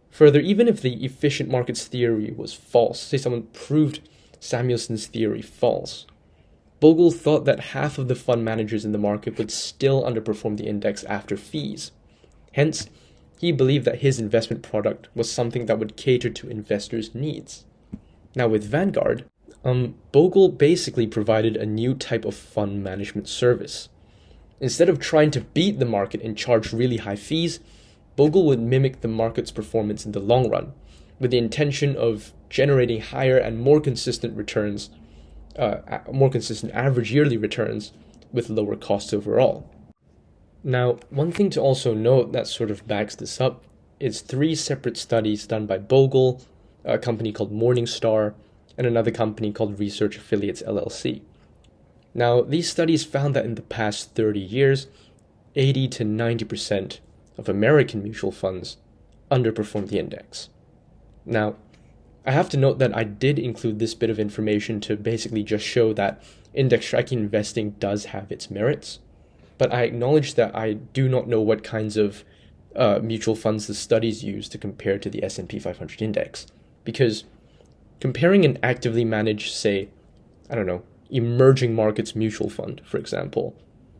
Further, 0.09 0.39
even 0.39 0.67
if 0.67 0.81
the 0.81 1.03
efficient 1.03 1.49
markets 1.49 1.85
theory 1.85 2.33
was 2.35 2.53
false, 2.53 3.01
say 3.01 3.17
someone 3.17 3.47
proved 3.53 3.99
Samuelson's 4.43 5.07
theory 5.07 5.41
false, 5.41 6.05
Bogle 6.81 7.11
thought 7.11 7.45
that 7.45 7.71
half 7.71 7.97
of 7.97 8.09
the 8.09 8.15
fund 8.15 8.43
managers 8.43 8.83
in 8.83 8.91
the 8.91 8.97
market 8.97 9.37
would 9.37 9.49
still 9.49 10.03
underperform 10.03 10.57
the 10.57 10.67
index 10.67 11.05
after 11.05 11.37
fees. 11.37 11.93
Hence, 12.51 12.89
he 13.39 13.53
believed 13.53 13.85
that 13.85 14.01
his 14.01 14.19
investment 14.19 14.61
product 14.61 15.07
was 15.15 15.31
something 15.31 15.65
that 15.67 15.79
would 15.79 15.95
cater 15.95 16.29
to 16.29 16.49
investors' 16.49 17.15
needs. 17.15 17.63
Now, 18.35 18.49
with 18.49 18.65
Vanguard, 18.65 19.23
um, 19.63 19.95
Bogle 20.11 20.49
basically 20.49 21.07
provided 21.07 21.55
a 21.55 21.65
new 21.65 21.93
type 21.93 22.25
of 22.25 22.35
fund 22.35 22.83
management 22.83 23.29
service. 23.29 23.87
Instead 24.59 24.89
of 24.89 24.99
trying 24.99 25.31
to 25.31 25.41
beat 25.41 25.79
the 25.79 25.85
market 25.85 26.21
and 26.21 26.37
charge 26.37 26.73
really 26.73 26.97
high 26.97 27.15
fees, 27.15 27.61
Bogle 28.17 28.45
would 28.45 28.59
mimic 28.59 28.99
the 28.99 29.07
market's 29.07 29.51
performance 29.51 30.05
in 30.05 30.11
the 30.11 30.19
long 30.19 30.49
run, 30.49 30.73
with 31.17 31.31
the 31.31 31.37
intention 31.37 31.95
of 31.95 32.33
generating 32.53 33.01
higher 33.01 33.35
and 33.35 33.59
more 33.59 33.81
consistent 33.81 34.37
returns, 34.37 34.91
uh, 35.57 35.77
more 36.11 36.29
consistent 36.29 36.71
average 36.71 37.11
yearly 37.11 37.35
returns 37.35 37.91
with 38.31 38.47
lower 38.47 38.75
costs 38.75 39.11
overall. 39.11 39.67
Now, 40.63 40.99
one 41.09 41.31
thing 41.31 41.49
to 41.49 41.59
also 41.59 41.95
note 41.95 42.31
that 42.31 42.45
sort 42.45 42.69
of 42.69 42.87
backs 42.87 43.15
this 43.15 43.41
up 43.41 43.63
is 43.99 44.21
three 44.21 44.53
separate 44.53 44.97
studies 44.97 45.47
done 45.47 45.65
by 45.65 45.79
Bogle, 45.79 46.43
a 46.85 46.99
company 46.99 47.31
called 47.31 47.51
Morningstar, 47.51 48.35
and 48.77 48.85
another 48.85 49.11
company 49.11 49.51
called 49.51 49.79
Research 49.79 50.15
Affiliates 50.15 50.61
LLC. 50.61 51.23
Now, 52.13 52.41
these 52.41 52.69
studies 52.69 53.03
found 53.03 53.35
that 53.35 53.45
in 53.45 53.55
the 53.55 53.63
past 53.63 54.13
30 54.13 54.39
years, 54.39 54.85
80 55.55 55.87
to 55.87 56.05
90% 56.05 56.99
of 57.35 57.49
American 57.49 58.03
mutual 58.03 58.31
funds 58.31 58.77
underperformed 59.31 59.87
the 59.87 59.97
index. 59.97 60.49
Now, 61.25 61.55
I 62.25 62.31
have 62.31 62.49
to 62.49 62.57
note 62.57 62.79
that 62.79 62.95
I 62.95 63.03
did 63.03 63.37
include 63.37 63.79
this 63.79 63.93
bit 63.93 64.09
of 64.09 64.19
information 64.19 64.79
to 64.81 64.95
basically 64.95 65.43
just 65.43 65.65
show 65.65 65.91
that 65.93 66.23
index 66.53 66.85
tracking 66.85 67.19
investing 67.19 67.71
does 67.71 68.05
have 68.05 68.31
its 68.31 68.49
merits, 68.49 68.99
but 69.57 69.73
I 69.73 69.83
acknowledge 69.83 70.35
that 70.35 70.55
I 70.55 70.73
do 70.73 71.09
not 71.09 71.27
know 71.27 71.41
what 71.41 71.63
kinds 71.63 71.97
of 71.97 72.23
uh, 72.75 72.99
mutual 73.03 73.35
funds 73.35 73.67
the 73.67 73.73
studies 73.73 74.23
use 74.23 74.47
to 74.49 74.57
compare 74.57 74.97
to 74.99 75.09
the 75.09 75.23
S&P 75.23 75.59
500 75.59 76.01
index, 76.01 76.47
because 76.83 77.25
comparing 77.99 78.45
an 78.45 78.57
actively 78.63 79.03
managed, 79.03 79.53
say, 79.53 79.89
I 80.49 80.55
don't 80.55 80.65
know, 80.65 80.83
emerging 81.09 81.75
markets 81.75 82.15
mutual 82.15 82.49
fund, 82.49 82.81
for 82.85 82.97
example, 82.97 83.55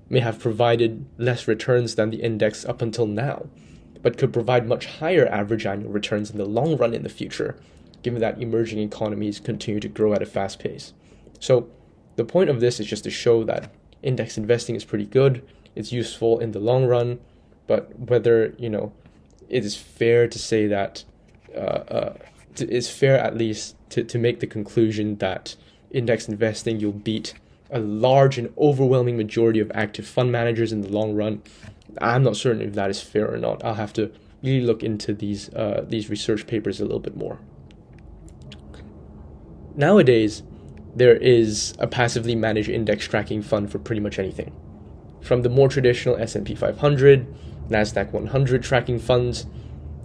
may 0.09 0.19
have 0.19 0.39
provided 0.39 1.05
less 1.17 1.47
returns 1.47 1.95
than 1.95 2.09
the 2.09 2.21
index 2.21 2.63
up 2.65 2.81
until 2.81 3.05
now, 3.05 3.47
but 4.01 4.17
could 4.17 4.33
provide 4.33 4.67
much 4.67 4.85
higher 4.85 5.27
average 5.27 5.65
annual 5.65 5.91
returns 5.91 6.31
in 6.31 6.37
the 6.37 6.45
long 6.45 6.77
run 6.77 6.93
in 6.93 7.03
the 7.03 7.09
future, 7.09 7.57
given 8.03 8.21
that 8.21 8.41
emerging 8.41 8.79
economies 8.79 9.39
continue 9.39 9.79
to 9.79 9.87
grow 9.87 10.13
at 10.13 10.21
a 10.21 10.25
fast 10.25 10.59
pace. 10.59 10.93
So, 11.39 11.69
the 12.15 12.25
point 12.25 12.49
of 12.49 12.59
this 12.59 12.79
is 12.79 12.85
just 12.85 13.05
to 13.05 13.09
show 13.09 13.43
that 13.45 13.71
index 14.03 14.37
investing 14.37 14.75
is 14.75 14.85
pretty 14.85 15.05
good, 15.05 15.43
it's 15.75 15.91
useful 15.91 16.39
in 16.39 16.51
the 16.51 16.59
long 16.59 16.85
run, 16.85 17.19
but 17.65 17.97
whether, 17.97 18.53
you 18.57 18.69
know, 18.69 18.93
it 19.49 19.65
is 19.65 19.75
fair 19.75 20.27
to 20.27 20.37
say 20.37 20.67
that, 20.67 21.03
uh, 21.55 21.59
uh, 21.59 22.13
it's 22.57 22.89
fair 22.89 23.17
at 23.17 23.35
least 23.35 23.75
to, 23.89 24.03
to 24.03 24.19
make 24.19 24.39
the 24.39 24.47
conclusion 24.47 25.15
that 25.17 25.55
index 25.89 26.27
investing 26.27 26.79
you'll 26.79 26.91
beat 26.91 27.33
a 27.71 27.79
large 27.79 28.37
and 28.37 28.53
overwhelming 28.57 29.17
majority 29.17 29.59
of 29.59 29.71
active 29.73 30.07
fund 30.07 30.31
managers 30.31 30.71
in 30.71 30.81
the 30.81 30.89
long 30.89 31.15
run. 31.15 31.41
I'm 31.99 32.23
not 32.23 32.37
certain 32.37 32.61
if 32.61 32.73
that 32.73 32.89
is 32.89 33.01
fair 33.01 33.31
or 33.31 33.37
not. 33.37 33.63
I'll 33.65 33.73
have 33.73 33.93
to 33.93 34.11
really 34.43 34.61
look 34.61 34.83
into 34.83 35.13
these 35.13 35.49
uh, 35.53 35.85
these 35.87 36.09
research 36.09 36.45
papers 36.45 36.79
a 36.79 36.83
little 36.83 36.99
bit 36.99 37.15
more. 37.17 37.39
Nowadays, 39.75 40.43
there 40.95 41.15
is 41.15 41.73
a 41.79 41.87
passively 41.87 42.35
managed 42.35 42.69
index 42.69 43.07
tracking 43.07 43.41
fund 43.41 43.71
for 43.71 43.79
pretty 43.79 44.01
much 44.01 44.19
anything, 44.19 44.51
from 45.21 45.41
the 45.41 45.49
more 45.49 45.67
traditional 45.67 46.15
S&P 46.17 46.53
500, 46.53 47.27
Nasdaq 47.69 48.11
100 48.11 48.63
tracking 48.63 48.99
funds, 48.99 49.47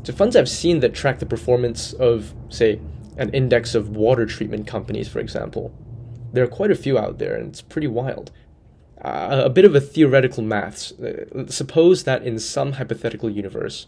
to 0.04 0.12
funds 0.12 0.36
I've 0.36 0.48
seen 0.48 0.80
that 0.80 0.94
track 0.94 1.18
the 1.18 1.26
performance 1.26 1.92
of, 1.92 2.34
say, 2.48 2.80
an 3.18 3.30
index 3.30 3.74
of 3.74 3.90
water 3.90 4.24
treatment 4.24 4.66
companies, 4.66 5.08
for 5.08 5.18
example. 5.18 5.74
There 6.32 6.44
are 6.44 6.48
quite 6.48 6.70
a 6.70 6.76
few 6.76 6.96
out 6.96 7.18
there, 7.18 7.34
and 7.34 7.48
it's 7.48 7.60
pretty 7.60 7.88
wild. 7.88 8.30
Uh, 9.02 9.42
a 9.44 9.50
bit 9.50 9.64
of 9.64 9.74
a 9.74 9.80
theoretical 9.80 10.42
maths. 10.42 10.92
Uh, 10.92 11.46
suppose 11.48 12.04
that 12.04 12.22
in 12.22 12.38
some 12.38 12.72
hypothetical 12.72 13.28
universe, 13.28 13.86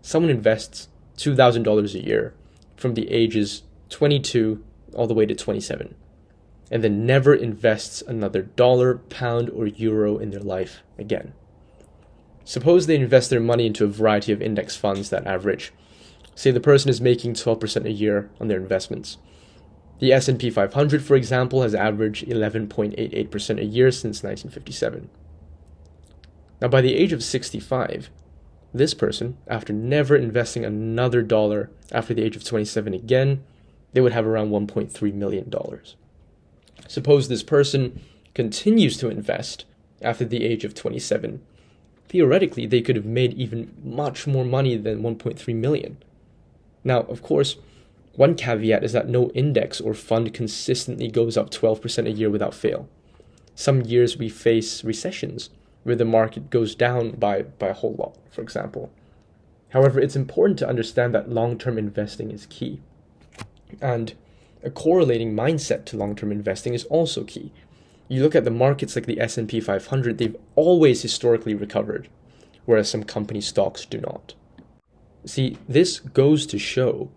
someone 0.00 0.30
invests 0.30 0.88
$2,000 1.18 1.94
a 1.94 2.04
year 2.04 2.34
from 2.76 2.94
the 2.94 3.10
ages 3.10 3.62
22 3.90 4.64
all 4.94 5.06
the 5.06 5.14
way 5.14 5.26
to 5.26 5.34
27, 5.34 5.94
and 6.70 6.84
then 6.84 7.06
never 7.06 7.34
invests 7.34 8.02
another 8.02 8.42
dollar, 8.42 8.98
pound, 8.98 9.50
or 9.50 9.66
euro 9.66 10.18
in 10.18 10.30
their 10.30 10.40
life 10.40 10.82
again. 10.98 11.32
Suppose 12.44 12.86
they 12.86 12.96
invest 12.96 13.30
their 13.30 13.40
money 13.40 13.66
into 13.66 13.84
a 13.84 13.88
variety 13.88 14.32
of 14.32 14.40
index 14.40 14.76
funds 14.76 15.10
that 15.10 15.26
average 15.26 15.72
Say 16.38 16.52
the 16.52 16.60
person 16.60 16.88
is 16.88 17.00
making 17.00 17.34
12% 17.34 17.84
a 17.84 17.90
year 17.90 18.30
on 18.40 18.46
their 18.46 18.60
investments. 18.60 19.18
The 19.98 20.12
S&P 20.12 20.50
500, 20.50 21.02
for 21.02 21.16
example, 21.16 21.62
has 21.62 21.74
averaged 21.74 22.24
11.88% 22.28 22.94
a 23.60 23.64
year 23.64 23.90
since 23.90 24.22
1957. 24.22 25.10
Now, 26.60 26.68
by 26.68 26.80
the 26.80 26.94
age 26.94 27.12
of 27.12 27.24
65, 27.24 28.10
this 28.72 28.94
person, 28.94 29.36
after 29.48 29.72
never 29.72 30.14
investing 30.14 30.64
another 30.64 31.22
dollar 31.22 31.72
after 31.90 32.14
the 32.14 32.22
age 32.22 32.36
of 32.36 32.44
27 32.44 32.94
again, 32.94 33.42
they 33.92 34.00
would 34.00 34.12
have 34.12 34.26
around 34.26 34.50
$1.3 34.50 35.14
million. 35.14 35.52
Suppose 36.86 37.28
this 37.28 37.42
person 37.42 38.02
continues 38.34 38.96
to 38.98 39.08
invest 39.08 39.64
after 40.02 40.24
the 40.24 40.44
age 40.44 40.64
of 40.64 40.74
27. 40.74 41.42
Theoretically, 42.08 42.66
they 42.66 42.80
could 42.80 42.96
have 42.96 43.04
made 43.04 43.34
even 43.34 43.74
much 43.82 44.26
more 44.26 44.44
money 44.44 44.76
than 44.76 45.02
1.3 45.02 45.54
million. 45.54 45.98
Now, 46.84 47.00
of 47.02 47.22
course, 47.22 47.56
one 48.14 48.34
caveat 48.34 48.82
is 48.82 48.92
that 48.92 49.08
no 49.08 49.30
index 49.30 49.80
or 49.80 49.94
fund 49.94 50.32
consistently 50.32 51.08
goes 51.08 51.36
up 51.36 51.50
12% 51.50 52.06
a 52.06 52.10
year 52.10 52.30
without 52.30 52.54
fail. 52.54 52.88
Some 53.54 53.82
years 53.82 54.16
we 54.16 54.28
face 54.28 54.84
recessions 54.84 55.50
where 55.82 55.96
the 55.96 56.04
market 56.04 56.50
goes 56.50 56.74
down 56.74 57.12
by, 57.12 57.42
by 57.42 57.68
a 57.68 57.74
whole 57.74 57.94
lot, 57.94 58.16
for 58.30 58.40
example. 58.40 58.90
However, 59.70 60.00
it's 60.00 60.16
important 60.16 60.58
to 60.60 60.68
understand 60.68 61.14
that 61.14 61.30
long 61.30 61.58
term 61.58 61.78
investing 61.78 62.30
is 62.30 62.46
key. 62.46 62.80
And 63.80 64.14
a 64.62 64.70
correlating 64.70 65.34
mindset 65.34 65.84
to 65.86 65.96
long 65.96 66.16
term 66.16 66.32
investing 66.32 66.74
is 66.74 66.84
also 66.84 67.24
key. 67.24 67.52
You 68.08 68.22
look 68.22 68.34
at 68.34 68.44
the 68.44 68.50
markets 68.50 68.96
like 68.96 69.06
the 69.06 69.20
S&P 69.20 69.60
500, 69.60 70.18
they've 70.18 70.36
always 70.54 71.02
historically 71.02 71.54
recovered, 71.54 72.08
whereas 72.64 72.90
some 72.90 73.04
company 73.04 73.40
stocks 73.40 73.84
do 73.84 74.00
not. 74.00 74.34
See, 75.26 75.58
this 75.68 76.00
goes 76.00 76.46
to 76.46 76.58
show 76.58 77.10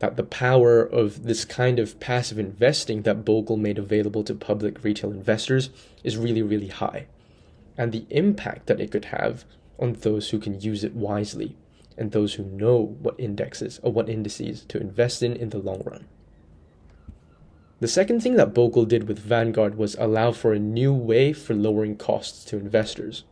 that 0.00 0.16
the 0.16 0.22
power 0.22 0.82
of 0.82 1.22
this 1.22 1.46
kind 1.46 1.78
of 1.78 1.98
passive 1.98 2.38
investing 2.38 3.02
that 3.02 3.24
Bogle 3.24 3.56
made 3.56 3.78
available 3.78 4.22
to 4.24 4.34
public 4.34 4.84
retail 4.84 5.10
investors 5.10 5.70
is 6.02 6.18
really, 6.18 6.42
really 6.42 6.68
high. 6.68 7.06
And 7.78 7.90
the 7.90 8.06
impact 8.10 8.66
that 8.66 8.80
it 8.80 8.90
could 8.90 9.06
have 9.06 9.44
on 9.78 9.94
those 9.94 10.30
who 10.30 10.38
can 10.38 10.60
use 10.60 10.84
it 10.84 10.94
wisely 10.94 11.56
and 11.96 12.10
those 12.10 12.34
who 12.34 12.44
know 12.44 12.96
what 13.00 13.14
indexes 13.18 13.80
or 13.82 13.92
what 13.92 14.08
indices 14.08 14.64
to 14.66 14.80
invest 14.80 15.22
in 15.22 15.34
in 15.34 15.50
the 15.50 15.58
long 15.58 15.82
run. 15.84 16.06
The 17.80 17.88
second 17.88 18.20
thing 18.22 18.36
that 18.36 18.54
Bogle 18.54 18.84
did 18.84 19.08
with 19.08 19.18
Vanguard 19.18 19.76
was 19.76 19.94
allow 19.96 20.32
for 20.32 20.52
a 20.52 20.58
new 20.58 20.94
way 20.94 21.32
for 21.32 21.54
lowering 21.54 21.96
costs 21.96 22.44
to 22.46 22.56
investors. 22.56 23.24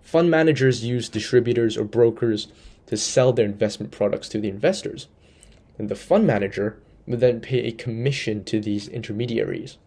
Fund 0.00 0.30
managers 0.30 0.84
use 0.84 1.08
distributors 1.08 1.76
or 1.76 1.84
brokers 1.84 2.48
to 2.86 2.96
sell 2.96 3.32
their 3.32 3.44
investment 3.44 3.92
products 3.92 4.28
to 4.30 4.40
the 4.40 4.48
investors 4.48 5.08
and 5.78 5.88
the 5.88 5.96
fund 5.96 6.26
manager 6.26 6.78
would 7.06 7.20
then 7.20 7.40
pay 7.40 7.60
a 7.60 7.72
commission 7.72 8.44
to 8.44 8.60
these 8.60 8.88
intermediaries. 8.88 9.78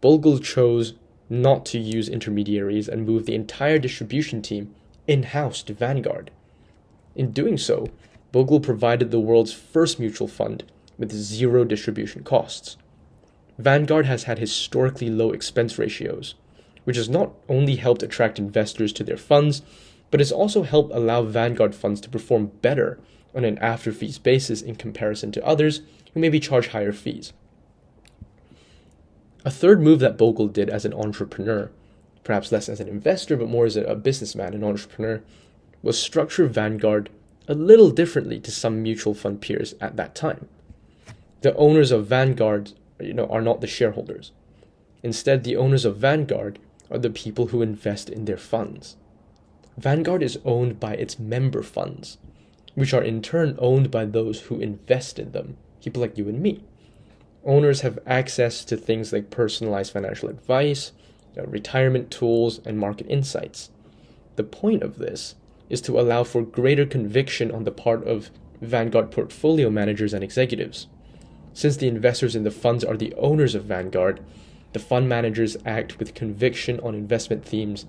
Bogle 0.00 0.38
chose 0.38 0.94
not 1.28 1.64
to 1.66 1.78
use 1.78 2.08
intermediaries 2.08 2.88
and 2.88 3.06
move 3.06 3.26
the 3.26 3.34
entire 3.34 3.78
distribution 3.78 4.42
team 4.42 4.74
in 5.06 5.22
house 5.22 5.62
to 5.62 5.72
Vanguard. 5.72 6.30
In 7.14 7.32
doing 7.32 7.58
so, 7.58 7.88
Bogle 8.30 8.60
provided 8.60 9.10
the 9.10 9.20
world's 9.20 9.52
first 9.52 10.00
mutual 10.00 10.28
fund 10.28 10.64
with 10.98 11.12
zero 11.12 11.64
distribution 11.64 12.24
costs. 12.24 12.76
Vanguard 13.58 14.06
has 14.06 14.24
had 14.24 14.38
historically 14.38 15.10
low 15.10 15.30
expense 15.32 15.78
ratios, 15.78 16.34
which 16.84 16.96
has 16.96 17.08
not 17.08 17.32
only 17.48 17.76
helped 17.76 18.02
attract 18.02 18.38
investors 18.38 18.92
to 18.94 19.04
their 19.04 19.16
funds, 19.16 19.62
but 20.10 20.20
has 20.20 20.32
also 20.32 20.62
helped 20.62 20.94
allow 20.94 21.22
Vanguard 21.22 21.74
funds 21.74 22.00
to 22.00 22.08
perform 22.08 22.46
better 22.62 22.98
on 23.34 23.44
an 23.44 23.58
after 23.58 23.92
fees 23.92 24.18
basis 24.18 24.62
in 24.62 24.76
comparison 24.76 25.32
to 25.32 25.44
others 25.44 25.82
who 26.12 26.20
maybe 26.20 26.40
charge 26.40 26.68
higher 26.68 26.92
fees. 26.92 27.32
A 29.44 29.50
third 29.50 29.80
move 29.80 29.98
that 30.00 30.16
Bogle 30.16 30.48
did 30.48 30.70
as 30.70 30.84
an 30.84 30.94
entrepreneur, 30.94 31.70
perhaps 32.24 32.52
less 32.52 32.68
as 32.68 32.80
an 32.80 32.88
investor 32.88 33.36
but 33.36 33.48
more 33.48 33.66
as 33.66 33.76
a 33.76 33.94
businessman 33.94 34.54
and 34.54 34.64
entrepreneur, 34.64 35.22
was 35.82 36.00
structure 36.00 36.46
Vanguard 36.46 37.10
a 37.48 37.54
little 37.54 37.90
differently 37.90 38.38
to 38.40 38.50
some 38.50 38.82
mutual 38.82 39.14
fund 39.14 39.40
peers 39.40 39.74
at 39.80 39.96
that 39.96 40.14
time. 40.14 40.48
The 41.40 41.54
owners 41.56 41.90
of 41.90 42.06
Vanguard, 42.06 42.72
you 43.00 43.12
know, 43.12 43.26
are 43.26 43.42
not 43.42 43.60
the 43.60 43.66
shareholders. 43.66 44.30
Instead, 45.02 45.42
the 45.42 45.56
owners 45.56 45.84
of 45.84 45.96
Vanguard 45.96 46.60
are 46.90 46.98
the 46.98 47.10
people 47.10 47.48
who 47.48 47.62
invest 47.62 48.08
in 48.08 48.26
their 48.26 48.36
funds. 48.36 48.96
Vanguard 49.76 50.22
is 50.22 50.38
owned 50.44 50.78
by 50.78 50.94
its 50.94 51.18
member 51.18 51.62
funds, 51.62 52.18
which 52.74 52.94
are 52.94 53.02
in 53.02 53.22
turn 53.22 53.56
owned 53.58 53.90
by 53.90 54.04
those 54.04 54.42
who 54.42 54.60
invest 54.60 55.18
in 55.18 55.32
them, 55.32 55.56
people 55.82 56.00
like 56.00 56.16
you 56.16 56.28
and 56.28 56.40
me. 56.40 56.62
Owners 57.44 57.80
have 57.80 57.98
access 58.06 58.64
to 58.66 58.76
things 58.76 59.12
like 59.12 59.30
personalized 59.30 59.92
financial 59.92 60.28
advice, 60.28 60.92
uh, 61.36 61.44
retirement 61.46 62.10
tools, 62.10 62.60
and 62.64 62.78
market 62.78 63.06
insights. 63.08 63.70
The 64.36 64.44
point 64.44 64.82
of 64.82 64.98
this 64.98 65.34
is 65.72 65.80
to 65.80 65.98
allow 65.98 66.22
for 66.22 66.42
greater 66.42 66.84
conviction 66.84 67.50
on 67.50 67.64
the 67.64 67.72
part 67.72 68.06
of 68.06 68.30
Vanguard 68.60 69.10
portfolio 69.10 69.70
managers 69.70 70.12
and 70.12 70.22
executives. 70.22 70.86
Since 71.54 71.78
the 71.78 71.88
investors 71.88 72.36
in 72.36 72.44
the 72.44 72.50
funds 72.50 72.84
are 72.84 72.96
the 72.96 73.14
owners 73.14 73.54
of 73.54 73.64
Vanguard, 73.64 74.20
the 74.74 74.78
fund 74.78 75.08
managers 75.08 75.56
act 75.64 75.98
with 75.98 76.14
conviction 76.14 76.78
on 76.80 76.94
investment 76.94 77.42
themes 77.42 77.86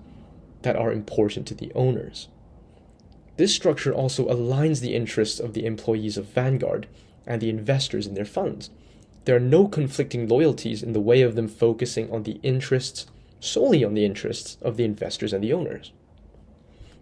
that 0.62 0.78
are 0.78 0.94
important 0.94 1.46
to 1.48 1.54
the 1.54 1.74
owners. 1.75 2.30
This 3.36 3.54
structure 3.54 3.94
also 3.94 4.30
aligns 4.30 4.80
the 4.80 4.96
interests 4.96 5.42
of 5.42 5.54
the 5.54 5.66
employees 5.66 6.18
of 6.18 6.28
Vanguard 6.28 6.88
and 7.28 7.42
the 7.42 7.50
investors 7.50 8.07
in 8.07 8.14
their 8.14 8.25
funds. 8.25 8.70
There 9.25 9.36
are 9.36 9.42
no 9.42 9.68
conflicting 9.68 10.29
loyalties 10.29 10.84
in 10.84 10.94
the 10.94 11.01
way 11.01 11.22
of 11.22 11.36
them 11.36 11.50
focusing 11.50 12.10
on 12.12 12.24
the 12.24 12.40
interests, 12.44 13.07
solely 13.42 13.84
on 13.84 13.94
the 13.94 14.05
interests 14.05 14.57
of 14.62 14.77
the 14.77 14.86
investors 14.86 15.34
and 15.34 15.44
the 15.44 15.51
owners. 15.51 15.92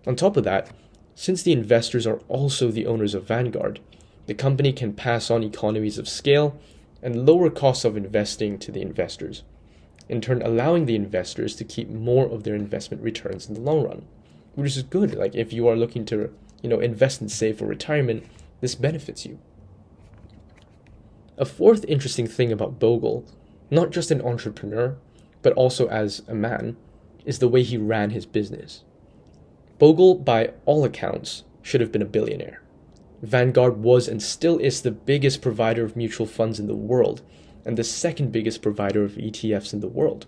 On 0.05 0.15
top 0.15 0.37
of 0.37 0.43
that, 0.43 0.71
since 1.15 1.43
the 1.43 1.51
investors 1.51 2.07
are 2.07 2.19
also 2.27 2.71
the 2.71 2.85
owners 2.85 3.13
of 3.13 3.27
Vanguard, 3.27 3.79
the 4.25 4.33
company 4.33 4.71
can 4.73 4.93
pass 4.93 5.29
on 5.29 5.43
economies 5.43 5.97
of 5.97 6.09
scale 6.09 6.59
and 7.01 7.25
lower 7.25 7.49
costs 7.49 7.85
of 7.85 7.97
investing 7.97 8.57
to 8.59 8.71
the 8.71 8.81
investors, 8.81 9.43
in 10.07 10.21
turn 10.21 10.41
allowing 10.41 10.85
the 10.85 10.95
investors 10.95 11.55
to 11.55 11.63
keep 11.63 11.89
more 11.89 12.25
of 12.25 12.43
their 12.43 12.55
investment 12.55 13.03
returns 13.03 13.47
in 13.47 13.53
the 13.53 13.61
long 13.61 13.83
run 13.83 14.05
which 14.55 14.77
is 14.77 14.83
good. 14.83 15.15
Like 15.15 15.35
if 15.35 15.53
you 15.53 15.67
are 15.67 15.75
looking 15.75 16.05
to, 16.05 16.33
you 16.61 16.69
know, 16.69 16.79
invest 16.79 17.21
and 17.21 17.31
save 17.31 17.59
for 17.59 17.65
retirement, 17.65 18.25
this 18.59 18.75
benefits 18.75 19.25
you. 19.25 19.39
A 21.37 21.45
fourth 21.45 21.85
interesting 21.85 22.27
thing 22.27 22.51
about 22.51 22.79
Bogle, 22.79 23.25
not 23.69 23.89
just 23.89 24.11
an 24.11 24.21
entrepreneur, 24.21 24.97
but 25.41 25.53
also 25.53 25.87
as 25.87 26.21
a 26.27 26.35
man, 26.35 26.77
is 27.25 27.39
the 27.39 27.47
way 27.47 27.63
he 27.63 27.77
ran 27.77 28.11
his 28.11 28.25
business. 28.25 28.83
Bogle, 29.81 30.13
by 30.13 30.51
all 30.67 30.83
accounts, 30.83 31.43
should 31.63 31.81
have 31.81 31.91
been 31.91 32.03
a 32.03 32.05
billionaire. 32.05 32.61
Vanguard 33.23 33.77
was 33.77 34.07
and 34.07 34.21
still 34.21 34.59
is 34.59 34.83
the 34.83 34.91
biggest 34.91 35.41
provider 35.41 35.83
of 35.83 35.95
mutual 35.95 36.27
funds 36.27 36.59
in 36.59 36.67
the 36.67 36.75
world, 36.75 37.23
and 37.65 37.75
the 37.75 37.83
second 37.83 38.31
biggest 38.31 38.61
provider 38.61 39.03
of 39.03 39.13
ETFs 39.13 39.73
in 39.73 39.79
the 39.79 39.87
world. 39.87 40.27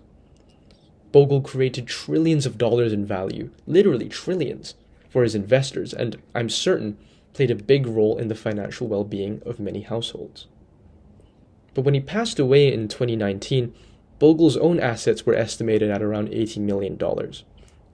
Bogle 1.12 1.40
created 1.40 1.86
trillions 1.86 2.46
of 2.46 2.58
dollars 2.58 2.92
in 2.92 3.06
value, 3.06 3.52
literally 3.64 4.08
trillions, 4.08 4.74
for 5.08 5.22
his 5.22 5.36
investors, 5.36 5.94
and 5.94 6.20
I'm 6.34 6.48
certain 6.48 6.98
played 7.32 7.52
a 7.52 7.54
big 7.54 7.86
role 7.86 8.18
in 8.18 8.26
the 8.26 8.34
financial 8.34 8.88
well 8.88 9.04
being 9.04 9.40
of 9.46 9.60
many 9.60 9.82
households. 9.82 10.48
But 11.74 11.82
when 11.82 11.94
he 11.94 12.00
passed 12.00 12.40
away 12.40 12.72
in 12.72 12.88
2019, 12.88 13.72
Bogle's 14.18 14.56
own 14.56 14.80
assets 14.80 15.24
were 15.24 15.36
estimated 15.36 15.92
at 15.92 16.02
around 16.02 16.30
$80 16.30 16.58
million. 16.58 16.98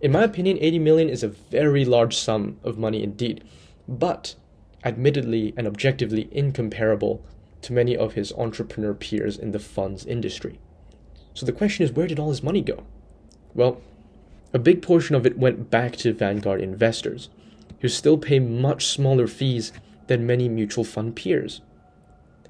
In 0.00 0.12
my 0.12 0.24
opinion, 0.24 0.58
80 0.60 0.78
million 0.78 1.08
is 1.08 1.22
a 1.22 1.28
very 1.28 1.84
large 1.84 2.16
sum 2.16 2.58
of 2.64 2.78
money 2.78 3.02
indeed, 3.02 3.44
but 3.86 4.34
admittedly 4.82 5.52
and 5.56 5.66
objectively 5.66 6.28
incomparable 6.32 7.22
to 7.62 7.74
many 7.74 7.96
of 7.96 8.14
his 8.14 8.32
entrepreneur 8.32 8.94
peers 8.94 9.36
in 9.36 9.52
the 9.52 9.58
funds 9.58 10.06
industry. 10.06 10.58
So 11.34 11.44
the 11.44 11.52
question 11.52 11.84
is 11.84 11.92
where 11.92 12.06
did 12.06 12.18
all 12.18 12.30
his 12.30 12.42
money 12.42 12.62
go? 12.62 12.84
Well, 13.54 13.82
a 14.54 14.58
big 14.58 14.80
portion 14.80 15.14
of 15.14 15.26
it 15.26 15.38
went 15.38 15.70
back 15.70 15.96
to 15.96 16.14
Vanguard 16.14 16.60
investors, 16.60 17.28
who 17.80 17.88
still 17.88 18.16
pay 18.16 18.38
much 18.38 18.86
smaller 18.86 19.26
fees 19.26 19.72
than 20.06 20.26
many 20.26 20.48
mutual 20.48 20.84
fund 20.84 21.14
peers. 21.14 21.60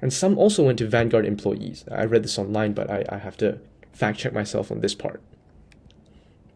And 0.01 0.11
some 0.11 0.37
also 0.37 0.65
went 0.65 0.79
to 0.79 0.87
Vanguard 0.87 1.25
employees. 1.25 1.85
I 1.91 2.05
read 2.05 2.23
this 2.23 2.39
online, 2.39 2.73
but 2.73 2.89
I, 2.89 3.05
I 3.09 3.17
have 3.17 3.37
to 3.37 3.59
fact 3.91 4.19
check 4.19 4.33
myself 4.33 4.71
on 4.71 4.79
this 4.79 4.95
part. 4.95 5.21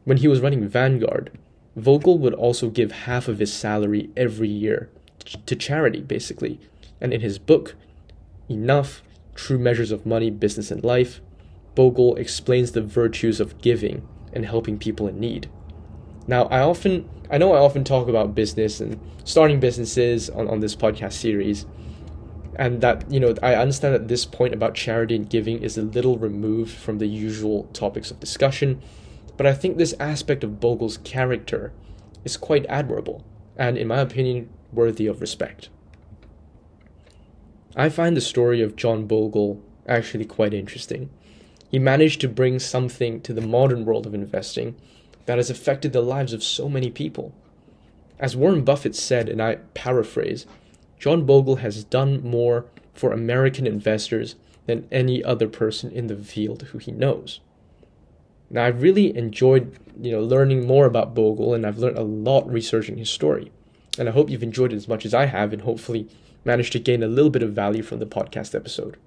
When 0.06 0.18
he 0.18 0.28
was 0.28 0.40
running 0.40 0.68
Vanguard, 0.68 1.32
Bogle 1.76 2.18
would 2.20 2.34
also 2.34 2.70
give 2.70 2.92
half 2.92 3.28
of 3.28 3.40
his 3.40 3.52
salary 3.52 4.10
every 4.16 4.48
year 4.48 4.90
to 5.46 5.56
charity, 5.56 6.02
basically. 6.02 6.60
And 7.02 7.14
in 7.14 7.22
his 7.22 7.40
book, 7.40 7.76
Enough 8.48 9.02
True 9.34 9.58
Measures 9.58 9.92
of 9.92 10.06
Money, 10.06 10.30
Business, 10.30 10.72
and 10.72 10.84
Life, 10.84 11.22
Bogle 11.74 12.16
explains 12.16 12.72
the 12.72 12.82
virtues 12.82 13.40
of 13.40 13.60
giving 13.62 14.08
and 14.32 14.46
helping 14.46 14.78
people 14.78 15.08
in 15.08 15.20
need. 15.20 15.50
Now, 16.28 16.46
I 16.46 16.62
often, 16.62 17.10
I 17.30 17.38
know 17.38 17.54
I 17.54 17.60
often 17.60 17.84
talk 17.84 18.08
about 18.08 18.36
business 18.36 18.80
and 18.80 19.00
starting 19.24 19.60
businesses 19.60 20.30
on, 20.30 20.48
on 20.48 20.60
this 20.60 20.76
podcast 20.76 21.14
series, 21.14 21.66
and 22.58 22.80
that, 22.82 23.12
you 23.12 23.20
know, 23.20 23.36
I 23.44 23.56
understand 23.56 23.94
that 23.96 24.08
this 24.08 24.26
point 24.26 24.54
about 24.54 24.76
charity 24.76 25.16
and 25.16 25.30
giving 25.30 25.62
is 25.62 25.78
a 25.78 25.82
little 25.82 26.18
removed 26.18 26.76
from 26.78 27.00
the 27.00 27.08
usual 27.08 27.64
topics 27.74 28.12
of 28.12 28.20
discussion, 28.20 28.82
but 29.38 29.46
I 29.46 29.54
think 29.54 29.78
this 29.78 29.94
aspect 30.00 30.44
of 30.44 30.60
Bogle's 30.60 30.98
character 30.98 31.72
is 32.24 32.38
quite 32.38 32.66
admirable, 32.68 33.24
and 33.58 33.78
in 33.78 33.88
my 33.88 34.00
opinion, 34.00 34.50
worthy 34.72 35.08
of 35.08 35.22
respect. 35.22 35.70
I 37.76 37.90
find 37.90 38.16
the 38.16 38.22
story 38.22 38.62
of 38.62 38.76
John 38.76 39.06
Bogle 39.06 39.62
actually 39.88 40.26
quite 40.26 40.54
interesting. 40.54 41.10
He 41.70 41.80
managed 41.80 42.22
to 42.22 42.30
bring 42.30 42.60
something 42.60 43.22
to 43.22 43.34
the 43.34 43.42
modern 43.42 43.86
world 43.86 44.06
of 44.06 44.14
investing 44.14 44.76
that 45.26 45.38
has 45.38 45.50
affected 45.50 45.92
the 45.92 46.02
lives 46.02 46.34
of 46.34 46.44
so 46.44 46.70
many 46.70 46.90
people. 46.90 47.34
As 48.18 48.36
Warren 48.36 48.64
Buffett 48.64 48.96
said, 48.96 49.28
and 49.28 49.42
I 49.42 49.56
paraphrase, 49.74 50.46
John 51.00 51.26
Bogle 51.26 51.58
has 51.58 51.84
done 51.84 52.24
more 52.24 52.66
for 52.94 53.12
American 53.12 53.68
investors 53.68 54.36
than 54.68 54.88
any 54.92 55.24
other 55.24 55.48
person 55.48 55.92
in 55.92 56.08
the 56.08 56.16
field 56.16 56.64
who 56.64 56.78
he 56.78 56.92
knows. 56.92 57.42
Now, 58.50 58.66
I've 58.66 58.82
really 58.82 59.16
enjoyed, 59.16 59.78
you 60.00 60.12
know, 60.12 60.22
learning 60.22 60.68
more 60.68 60.86
about 60.86 61.16
Bogle, 61.16 61.54
and 61.54 61.66
I've 61.66 61.80
learned 61.80 61.98
a 61.98 62.04
lot 62.04 62.50
researching 62.52 62.98
his 62.98 63.10
story. 63.10 63.52
And 63.98 64.08
I 64.08 64.12
hope 64.12 64.30
you've 64.30 64.44
enjoyed 64.44 64.74
it 64.74 64.78
as 64.78 64.88
much 64.88 65.06
as 65.06 65.14
I 65.14 65.26
have, 65.26 65.54
and 65.54 65.62
hopefully 65.62 66.08
managed 66.44 66.74
to 66.74 66.80
gain 66.80 67.02
a 67.02 67.08
little 67.08 67.32
bit 67.32 67.44
of 67.44 67.54
value 67.54 67.82
from 67.82 68.00
the 68.00 68.06
podcast 68.06 68.54
episode. 68.54 68.98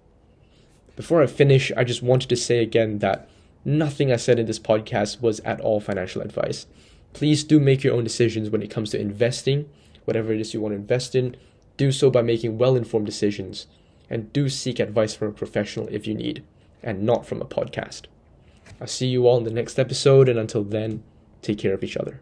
Before 0.96 1.22
I 1.22 1.26
finish, 1.26 1.70
I 1.76 1.84
just 1.84 2.02
wanted 2.02 2.28
to 2.30 2.36
say 2.36 2.58
again 2.58 2.98
that 2.98 3.28
Nothing 3.64 4.12
I 4.12 4.16
said 4.16 4.38
in 4.38 4.46
this 4.46 4.58
podcast 4.58 5.20
was 5.20 5.40
at 5.40 5.60
all 5.60 5.78
financial 5.78 6.22
advice. 6.22 6.66
Please 7.12 7.44
do 7.44 7.58
make 7.58 7.82
your 7.82 7.94
own 7.94 8.04
decisions 8.04 8.50
when 8.50 8.62
it 8.62 8.70
comes 8.70 8.90
to 8.90 9.00
investing, 9.00 9.68
whatever 10.04 10.32
it 10.32 10.40
is 10.40 10.54
you 10.54 10.60
want 10.62 10.72
to 10.72 10.76
invest 10.76 11.14
in. 11.14 11.36
Do 11.76 11.92
so 11.92 12.10
by 12.10 12.22
making 12.22 12.56
well 12.56 12.76
informed 12.76 13.06
decisions, 13.06 13.66
and 14.08 14.32
do 14.32 14.48
seek 14.48 14.78
advice 14.78 15.14
from 15.14 15.28
a 15.28 15.32
professional 15.32 15.86
if 15.88 16.06
you 16.06 16.14
need, 16.14 16.44
and 16.82 17.02
not 17.02 17.26
from 17.26 17.42
a 17.42 17.44
podcast. 17.44 18.06
I'll 18.80 18.86
see 18.86 19.06
you 19.06 19.26
all 19.26 19.38
in 19.38 19.44
the 19.44 19.50
next 19.50 19.78
episode, 19.78 20.28
and 20.28 20.38
until 20.38 20.64
then, 20.64 21.02
take 21.42 21.58
care 21.58 21.74
of 21.74 21.82
each 21.82 21.96
other. 21.96 22.20